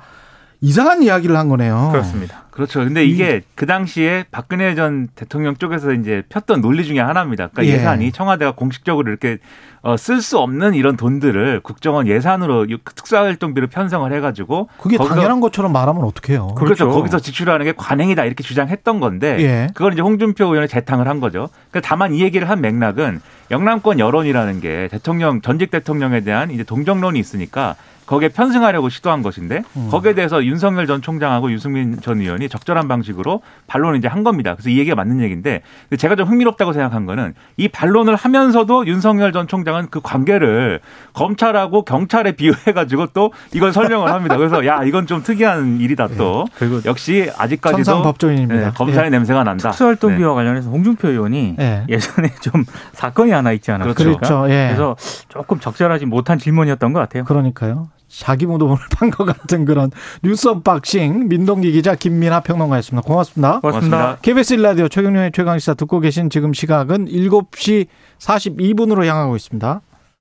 이상한 0.61 1.01
이야기를 1.01 1.35
한 1.35 1.49
거네요. 1.49 1.89
그렇습니다. 1.91 2.43
그렇죠. 2.51 2.79
근데 2.79 3.05
이게 3.05 3.41
그 3.55 3.65
당시에 3.65 4.25
박근혜 4.29 4.75
전 4.75 5.07
대통령 5.15 5.55
쪽에서 5.55 5.93
이제 5.93 6.21
폈던 6.29 6.61
논리 6.61 6.83
중에 6.83 6.99
하나입니다. 6.99 7.47
그러니까 7.47 7.73
예. 7.73 7.79
예산이 7.79 8.11
청와대가 8.11 8.51
공식적으로 8.51 9.09
이렇게 9.09 9.39
어, 9.81 9.97
쓸 9.97 10.21
수 10.21 10.37
없는 10.37 10.75
이런 10.75 10.95
돈들을 10.95 11.61
국정원 11.61 12.07
예산으로 12.07 12.65
이 12.65 12.77
특사활동비로 12.83 13.67
편성을 13.67 14.11
해가지고 14.13 14.67
그게 14.77 14.97
거기서 14.97 15.15
당연한 15.15 15.39
것처럼 15.39 15.71
말하면 15.71 16.03
어떡해요. 16.03 16.47
그렇죠. 16.55 16.85
그렇죠. 16.85 16.89
거기서 16.91 17.19
지출하는 17.19 17.65
게 17.65 17.73
관행이다 17.75 18.25
이렇게 18.25 18.43
주장했던 18.43 18.99
건데 18.99 19.37
예. 19.39 19.67
그걸 19.73 19.93
이제 19.93 20.01
홍준표 20.01 20.45
의원이 20.45 20.67
재탕을 20.67 21.07
한 21.07 21.19
거죠. 21.19 21.49
그러니까 21.71 21.87
다만 21.87 22.13
이 22.13 22.21
얘기를 22.21 22.47
한 22.49 22.61
맥락은 22.61 23.21
영남권 23.51 23.99
여론이라는 23.99 24.61
게 24.61 24.87
대통령 24.89 25.41
전직 25.41 25.69
대통령에 25.69 26.21
대한 26.21 26.51
이제 26.51 26.63
동정론이 26.63 27.19
있으니까 27.19 27.75
거기에 28.11 28.27
편승하려고 28.29 28.89
시도한 28.89 29.21
것인데 29.21 29.63
음. 29.77 29.87
거기에 29.89 30.13
대해서 30.13 30.43
윤석열 30.43 30.85
전 30.85 31.01
총장하고 31.01 31.49
유승민 31.51 32.01
전 32.01 32.19
의원이 32.19 32.49
적절한 32.49 32.89
방식으로 32.89 33.41
반론을 33.67 33.99
이제 33.99 34.09
한 34.09 34.23
겁니다. 34.23 34.53
그래서 34.53 34.69
이 34.69 34.79
얘기가 34.79 34.95
맞는 34.95 35.21
얘기인데 35.21 35.61
제가 35.97 36.17
좀 36.17 36.27
흥미롭다고 36.27 36.73
생각한 36.73 37.05
거는 37.05 37.33
이 37.55 37.69
반론을 37.69 38.15
하면서도 38.15 38.87
윤석열 38.87 39.31
전 39.31 39.47
총장은 39.47 39.87
그 39.91 40.01
관계를 40.01 40.81
검찰하고 41.13 41.83
경찰에 41.83 42.33
비유해가지고 42.33 43.07
또 43.13 43.31
이걸 43.53 43.71
설명을 43.71 44.11
합니다. 44.11 44.35
그래서 44.35 44.65
야 44.65 44.83
이건 44.83 45.07
좀 45.07 45.23
특이한 45.23 45.79
일이다 45.79 46.09
또 46.17 46.45
그리고 46.57 46.81
역시 46.83 47.31
아직까지도 47.37 47.83
천상 47.83 48.03
법조인입니다. 48.03 48.65
네, 48.65 48.71
검사의 48.75 49.09
냄새가 49.09 49.45
난다. 49.45 49.69
특수활동비와 49.69 50.29
네. 50.29 50.35
관련해서 50.35 50.69
홍준표 50.69 51.07
의원이 51.07 51.55
예. 51.59 51.85
예전에 51.87 52.29
좀 52.41 52.65
사건이 52.91 53.31
하나 53.41 53.51
있지 53.51 53.71
않았습니까? 53.71 54.03
그렇죠. 54.03 54.45
예. 54.49 54.67
그래서 54.67 54.95
조금 55.27 55.59
적절하지 55.59 56.05
못한 56.05 56.37
질문이었던 56.37 56.93
것 56.93 56.99
같아요. 56.99 57.23
그러니까요. 57.25 57.89
자기 58.07 58.45
무덤을 58.45 58.77
판것 58.91 59.25
같은 59.25 59.65
그런 59.65 59.89
뉴스 60.21 60.47
unboxing 60.49 61.29
민동기 61.29 61.71
기자 61.71 61.95
김민아 61.95 62.41
평론가였습니다. 62.41 63.07
고맙습니다. 63.07 63.59
고맙습니다. 63.61 63.97
고맙습니다. 63.97 64.21
KBS 64.21 64.53
일라디오 64.55 64.87
최경영의 64.89 65.31
최강시사 65.33 65.73
듣고 65.75 65.99
계신 66.01 66.29
지금 66.29 66.53
시각은 66.53 67.07
7시 67.07 67.87
42분으로 68.19 69.05
향하고 69.05 69.35
있습니다. 69.35 69.81